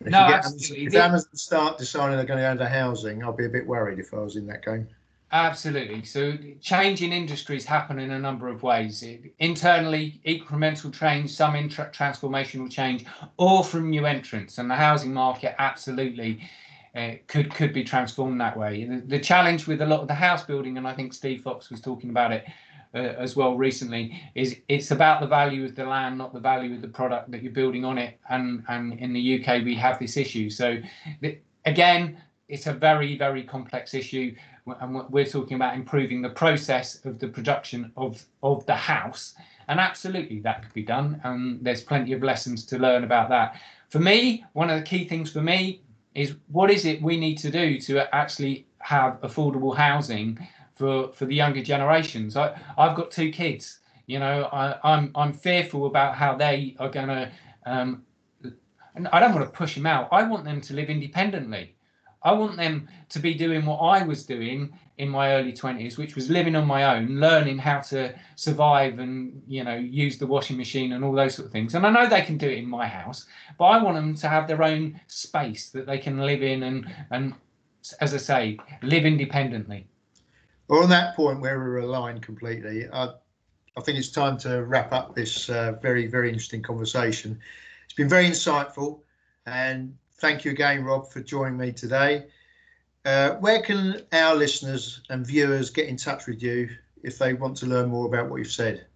If 0.00 0.06
no, 0.06 0.18
absolutely. 0.18 0.86
If 0.86 0.94
Amazon 0.94 1.36
start 1.36 1.78
deciding 1.78 2.16
they're 2.16 2.24
going 2.24 2.38
to 2.38 2.44
go 2.44 2.52
into 2.52 2.68
housing, 2.68 3.22
I'll 3.22 3.32
be 3.32 3.44
a 3.44 3.50
bit 3.50 3.66
worried 3.66 3.98
if 3.98 4.14
I 4.14 4.18
was 4.18 4.36
in 4.36 4.46
that 4.46 4.64
game. 4.64 4.88
Absolutely. 5.32 6.02
So 6.04 6.36
change 6.60 7.02
in 7.02 7.12
industries 7.12 7.64
happen 7.64 8.00
in 8.00 8.10
a 8.10 8.18
number 8.18 8.48
of 8.48 8.62
ways. 8.62 9.04
Internally, 9.38 10.20
incremental 10.26 10.92
change, 10.92 11.30
some 11.30 11.54
intra- 11.54 11.90
transformational 11.92 12.70
change, 12.70 13.04
or 13.36 13.62
from 13.62 13.90
new 13.90 14.06
entrants. 14.06 14.58
And 14.58 14.68
the 14.68 14.74
housing 14.74 15.12
market 15.12 15.54
absolutely 15.58 16.48
uh, 16.96 17.12
could 17.28 17.54
could 17.54 17.72
be 17.72 17.84
transformed 17.84 18.40
that 18.40 18.56
way. 18.56 18.84
The, 18.84 19.02
the 19.06 19.18
challenge 19.20 19.68
with 19.68 19.82
a 19.82 19.86
lot 19.86 20.00
of 20.00 20.08
the 20.08 20.14
house 20.14 20.44
building, 20.44 20.78
and 20.78 20.88
I 20.88 20.94
think 20.94 21.12
Steve 21.12 21.42
Fox 21.42 21.70
was 21.70 21.80
talking 21.80 22.10
about 22.10 22.32
it 22.32 22.44
uh, 22.94 22.98
as 22.98 23.36
well 23.36 23.56
recently 23.56 24.20
is 24.34 24.56
it's 24.68 24.90
about 24.90 25.20
the 25.20 25.26
value 25.26 25.64
of 25.64 25.76
the 25.76 25.84
land 25.84 26.18
not 26.18 26.32
the 26.32 26.40
value 26.40 26.74
of 26.74 26.82
the 26.82 26.88
product 26.88 27.30
that 27.30 27.42
you're 27.42 27.52
building 27.52 27.84
on 27.84 27.98
it. 27.98 28.18
And 28.28 28.64
and 28.68 28.98
in 28.98 29.12
the 29.12 29.40
UK 29.40 29.62
we 29.64 29.76
have 29.76 29.98
this 29.98 30.16
issue. 30.16 30.50
So 30.50 30.78
again 31.66 32.20
it's 32.48 32.66
a 32.66 32.72
very 32.72 33.16
very 33.16 33.44
complex 33.44 33.94
issue. 33.94 34.34
And 34.80 35.08
we're 35.10 35.26
talking 35.26 35.54
about 35.54 35.74
improving 35.74 36.20
the 36.20 36.30
process 36.30 37.04
of 37.04 37.18
the 37.18 37.28
production 37.28 37.92
of 37.96 38.24
of 38.42 38.66
the 38.66 38.74
house. 38.74 39.34
And 39.68 39.78
absolutely 39.78 40.40
that 40.40 40.62
could 40.62 40.74
be 40.74 40.82
done. 40.82 41.20
And 41.22 41.64
there's 41.64 41.82
plenty 41.82 42.12
of 42.12 42.24
lessons 42.24 42.64
to 42.66 42.78
learn 42.78 43.04
about 43.04 43.28
that. 43.28 43.60
For 43.88 44.00
me 44.00 44.44
one 44.52 44.68
of 44.68 44.80
the 44.80 44.86
key 44.86 45.06
things 45.06 45.30
for 45.30 45.42
me 45.42 45.82
is 46.16 46.34
what 46.50 46.72
is 46.72 46.86
it 46.86 47.00
we 47.00 47.16
need 47.16 47.38
to 47.38 47.50
do 47.50 47.78
to 47.82 48.12
actually 48.12 48.66
have 48.78 49.20
affordable 49.20 49.76
housing 49.76 50.38
for 50.80 51.12
for 51.12 51.26
the 51.26 51.34
younger 51.34 51.62
generations. 51.62 52.36
I 52.36 52.58
I've 52.78 52.96
got 52.96 53.10
two 53.10 53.30
kids. 53.30 53.80
You 54.06 54.18
know, 54.18 54.48
I, 54.50 54.62
I'm 54.82 55.12
I'm 55.14 55.32
fearful 55.32 55.86
about 55.86 56.14
how 56.16 56.34
they 56.34 56.74
are 56.80 56.88
going 56.88 57.08
to. 57.08 57.30
Um, 57.66 58.02
and 58.96 59.06
I 59.12 59.20
don't 59.20 59.34
want 59.34 59.46
to 59.46 59.56
push 59.56 59.74
them 59.76 59.86
out. 59.86 60.08
I 60.10 60.22
want 60.24 60.44
them 60.44 60.60
to 60.62 60.74
live 60.74 60.88
independently. 60.88 61.74
I 62.22 62.32
want 62.32 62.56
them 62.56 62.88
to 63.10 63.18
be 63.18 63.34
doing 63.34 63.64
what 63.64 63.78
I 63.78 64.02
was 64.02 64.26
doing 64.26 64.72
in 64.98 65.08
my 65.08 65.32
early 65.34 65.52
20s, 65.52 65.96
which 65.96 66.16
was 66.16 66.28
living 66.28 66.56
on 66.56 66.66
my 66.66 66.96
own, 66.96 67.20
learning 67.20 67.56
how 67.58 67.80
to 67.92 68.14
survive 68.36 68.98
and 68.98 69.42
you 69.46 69.62
know 69.64 69.76
use 69.76 70.16
the 70.18 70.26
washing 70.26 70.56
machine 70.56 70.92
and 70.94 71.04
all 71.04 71.12
those 71.12 71.34
sort 71.34 71.46
of 71.46 71.52
things. 71.52 71.74
And 71.74 71.86
I 71.86 71.90
know 71.90 72.08
they 72.08 72.22
can 72.22 72.38
do 72.38 72.48
it 72.48 72.58
in 72.58 72.68
my 72.68 72.86
house, 72.86 73.26
but 73.58 73.66
I 73.66 73.82
want 73.82 73.96
them 73.96 74.14
to 74.14 74.28
have 74.28 74.48
their 74.48 74.62
own 74.62 74.98
space 75.08 75.68
that 75.70 75.86
they 75.86 75.98
can 75.98 76.18
live 76.30 76.42
in 76.42 76.62
and 76.62 76.78
and 77.10 77.34
as 78.00 78.12
I 78.14 78.18
say, 78.18 78.58
live 78.82 79.06
independently. 79.06 79.86
Well, 80.70 80.84
on 80.84 80.88
that 80.90 81.16
point 81.16 81.40
where 81.40 81.58
we're 81.58 81.78
aligned 81.78 82.22
completely, 82.22 82.88
I, 82.92 83.08
I 83.76 83.80
think 83.80 83.98
it's 83.98 84.10
time 84.10 84.38
to 84.38 84.62
wrap 84.62 84.92
up 84.92 85.16
this 85.16 85.50
uh, 85.50 85.72
very, 85.82 86.06
very 86.06 86.28
interesting 86.28 86.62
conversation. 86.62 87.40
It's 87.84 87.92
been 87.92 88.08
very 88.08 88.26
insightful, 88.26 89.00
and 89.46 89.96
thank 90.20 90.44
you 90.44 90.52
again, 90.52 90.84
Rob, 90.84 91.10
for 91.10 91.22
joining 91.22 91.58
me 91.58 91.72
today. 91.72 92.26
Uh, 93.04 93.30
where 93.40 93.60
can 93.60 94.02
our 94.12 94.36
listeners 94.36 95.00
and 95.10 95.26
viewers 95.26 95.70
get 95.70 95.88
in 95.88 95.96
touch 95.96 96.28
with 96.28 96.40
you 96.40 96.70
if 97.02 97.18
they 97.18 97.34
want 97.34 97.56
to 97.56 97.66
learn 97.66 97.88
more 97.88 98.06
about 98.06 98.30
what 98.30 98.36
you've 98.36 98.52
said? 98.52 98.86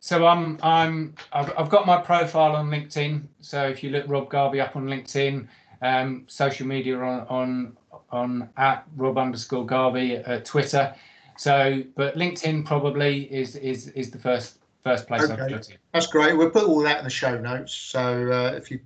So 0.00 0.26
I'm 0.26 0.58
I'm 0.62 1.14
I've, 1.32 1.50
I've 1.56 1.70
got 1.70 1.86
my 1.86 1.96
profile 1.96 2.56
on 2.56 2.68
LinkedIn. 2.68 3.22
So 3.40 3.66
if 3.66 3.82
you 3.82 3.88
look 3.88 4.04
Rob 4.06 4.28
Garvey 4.28 4.60
up 4.60 4.76
on 4.76 4.84
LinkedIn, 4.84 5.48
um, 5.80 6.24
social 6.26 6.66
media 6.66 6.98
on 6.98 7.26
on 7.28 7.76
on 8.14 8.48
at 8.56 8.84
Rob 8.96 9.18
underscore 9.18 9.66
Garvey 9.66 10.16
at 10.16 10.44
Twitter. 10.44 10.94
So, 11.36 11.82
but 11.96 12.16
LinkedIn 12.16 12.64
probably 12.64 13.24
is 13.32 13.56
is 13.56 13.88
is 13.88 14.10
the 14.10 14.18
first 14.18 14.58
first 14.84 15.06
place 15.08 15.22
okay. 15.22 15.60
That's 15.92 16.06
great. 16.06 16.36
We'll 16.36 16.50
put 16.50 16.64
all 16.64 16.80
that 16.80 16.98
in 16.98 17.04
the 17.04 17.10
show 17.10 17.38
notes. 17.38 17.74
So 17.74 18.30
uh, 18.30 18.56
if 18.56 18.70
you 18.70 18.80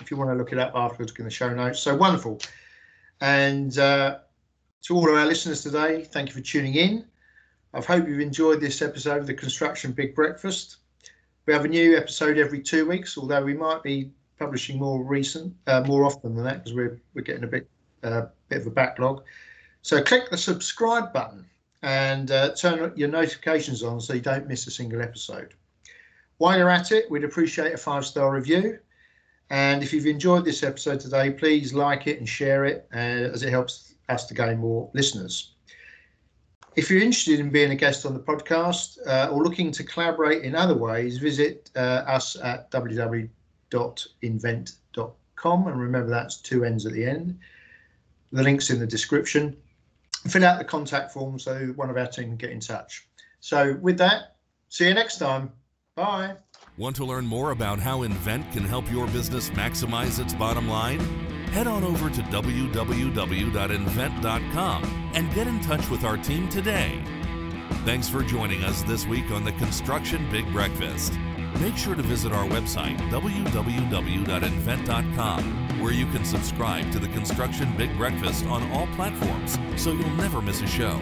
if 0.00 0.10
you 0.10 0.16
want 0.16 0.30
to 0.30 0.34
look 0.34 0.52
it 0.52 0.58
up 0.58 0.72
afterwards 0.74 1.12
in 1.18 1.24
the 1.24 1.30
show 1.30 1.52
notes. 1.54 1.80
So 1.80 1.94
wonderful. 1.94 2.40
And 3.20 3.78
uh, 3.78 4.18
to 4.82 4.94
all 4.94 5.08
of 5.08 5.14
our 5.14 5.26
listeners 5.26 5.62
today, 5.62 6.04
thank 6.04 6.28
you 6.28 6.34
for 6.34 6.40
tuning 6.40 6.74
in. 6.74 7.04
I 7.74 7.80
hope 7.80 8.08
you've 8.08 8.20
enjoyed 8.20 8.60
this 8.60 8.82
episode 8.82 9.18
of 9.18 9.26
the 9.26 9.34
Construction 9.34 9.92
Big 9.92 10.14
Breakfast. 10.14 10.78
We 11.46 11.52
have 11.52 11.64
a 11.64 11.68
new 11.68 11.96
episode 11.96 12.38
every 12.38 12.60
two 12.60 12.86
weeks, 12.86 13.16
although 13.16 13.42
we 13.42 13.54
might 13.54 13.82
be 13.82 14.10
publishing 14.38 14.78
more 14.78 15.02
recent, 15.02 15.54
uh, 15.66 15.82
more 15.86 16.04
often 16.04 16.34
than 16.34 16.44
that, 16.44 16.64
because 16.64 16.74
we're 16.74 17.00
we're 17.14 17.22
getting 17.22 17.44
a 17.44 17.48
bit 17.48 17.68
uh, 18.02 18.26
bit 18.48 18.60
of 18.60 18.66
a 18.66 18.70
backlog. 18.70 19.22
So 19.82 20.02
click 20.02 20.30
the 20.30 20.38
subscribe 20.38 21.12
button 21.12 21.46
and 21.82 22.30
uh, 22.30 22.54
turn 22.54 22.92
your 22.96 23.08
notifications 23.08 23.82
on 23.82 24.00
so 24.00 24.14
you 24.14 24.20
don't 24.20 24.48
miss 24.48 24.66
a 24.66 24.70
single 24.70 25.02
episode. 25.02 25.54
While 26.38 26.58
you're 26.58 26.70
at 26.70 26.92
it, 26.92 27.10
we'd 27.10 27.24
appreciate 27.24 27.72
a 27.72 27.78
five 27.78 28.04
star 28.04 28.34
review. 28.34 28.78
And 29.50 29.82
if 29.82 29.92
you've 29.92 30.06
enjoyed 30.06 30.44
this 30.44 30.62
episode 30.62 31.00
today, 31.00 31.30
please 31.30 31.72
like 31.72 32.06
it 32.08 32.18
and 32.18 32.28
share 32.28 32.64
it 32.64 32.86
uh, 32.92 33.32
as 33.32 33.42
it 33.42 33.50
helps 33.50 33.94
us 34.08 34.26
to 34.26 34.34
gain 34.34 34.58
more 34.58 34.90
listeners. 34.92 35.54
If 36.74 36.90
you're 36.90 37.00
interested 37.00 37.40
in 37.40 37.50
being 37.50 37.70
a 37.70 37.76
guest 37.76 38.04
on 38.04 38.12
the 38.12 38.20
podcast 38.20 38.98
uh, 39.06 39.30
or 39.32 39.42
looking 39.42 39.72
to 39.72 39.84
collaborate 39.84 40.42
in 40.42 40.54
other 40.54 40.74
ways, 40.74 41.16
visit 41.16 41.70
uh, 41.74 42.04
us 42.06 42.36
at 42.42 42.70
www.invennt.com. 42.70 45.68
And 45.68 45.80
remember, 45.80 46.10
that's 46.10 46.36
two 46.36 46.64
N's 46.64 46.84
at 46.84 46.92
the 46.92 47.06
end. 47.06 47.38
The 48.32 48.42
link's 48.42 48.70
in 48.70 48.78
the 48.78 48.86
description. 48.86 49.56
Fill 50.28 50.44
out 50.44 50.58
the 50.58 50.64
contact 50.64 51.12
form 51.12 51.38
so 51.38 51.66
one 51.76 51.90
of 51.90 51.96
our 51.96 52.06
team 52.06 52.28
can 52.28 52.36
get 52.36 52.50
in 52.50 52.60
touch. 52.60 53.06
So, 53.40 53.74
with 53.80 53.96
that, 53.98 54.36
see 54.68 54.88
you 54.88 54.94
next 54.94 55.18
time. 55.18 55.52
Bye. 55.94 56.36
Want 56.78 56.96
to 56.96 57.04
learn 57.04 57.26
more 57.26 57.50
about 57.52 57.78
how 57.78 58.02
Invennt 58.02 58.50
can 58.52 58.64
help 58.64 58.90
your 58.90 59.06
business 59.08 59.50
maximize 59.50 60.18
its 60.18 60.34
bottom 60.34 60.68
line? 60.68 60.98
Head 61.48 61.66
on 61.66 61.84
over 61.84 62.10
to 62.10 62.22
www.invennt.com 62.22 65.12
and 65.14 65.34
get 65.34 65.46
in 65.46 65.60
touch 65.60 65.88
with 65.88 66.04
our 66.04 66.18
team 66.18 66.50
today. 66.50 67.02
Thanks 67.86 68.08
for 68.08 68.22
joining 68.22 68.62
us 68.64 68.82
this 68.82 69.06
week 69.06 69.30
on 69.30 69.44
the 69.44 69.52
Construction 69.52 70.28
Big 70.30 70.50
Breakfast. 70.52 71.14
Make 71.60 71.76
sure 71.76 71.94
to 71.94 72.02
visit 72.02 72.32
our 72.32 72.44
website, 72.46 72.98
www.invennt.com, 73.10 75.65
where 75.80 75.92
you 75.92 76.06
can 76.06 76.24
subscribe 76.24 76.90
to 76.92 76.98
the 76.98 77.08
Construction 77.08 77.72
Big 77.76 77.96
Breakfast 77.96 78.46
on 78.46 78.70
all 78.72 78.86
platforms 78.94 79.58
so 79.76 79.92
you'll 79.92 80.10
never 80.10 80.40
miss 80.40 80.62
a 80.62 80.66
show. 80.66 80.96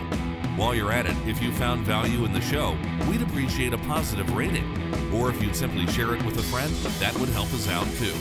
While 0.56 0.74
you're 0.74 0.92
at 0.92 1.06
it, 1.06 1.16
if 1.26 1.42
you 1.42 1.50
found 1.52 1.84
value 1.84 2.24
in 2.24 2.32
the 2.32 2.40
show, 2.40 2.76
we'd 3.08 3.22
appreciate 3.22 3.72
a 3.72 3.78
positive 3.78 4.34
rating. 4.34 4.64
Or 5.12 5.30
if 5.30 5.42
you'd 5.42 5.56
simply 5.56 5.86
share 5.88 6.14
it 6.14 6.24
with 6.24 6.38
a 6.38 6.42
friend, 6.42 6.72
that 7.00 7.14
would 7.18 7.28
help 7.30 7.52
us 7.52 7.68
out 7.68 7.86
too. 7.96 8.14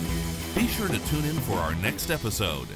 Be 0.60 0.68
sure 0.68 0.88
to 0.88 1.00
tune 1.08 1.26
in 1.26 1.36
for 1.42 1.58
our 1.58 1.76
next 1.76 2.10
episode. 2.10 2.68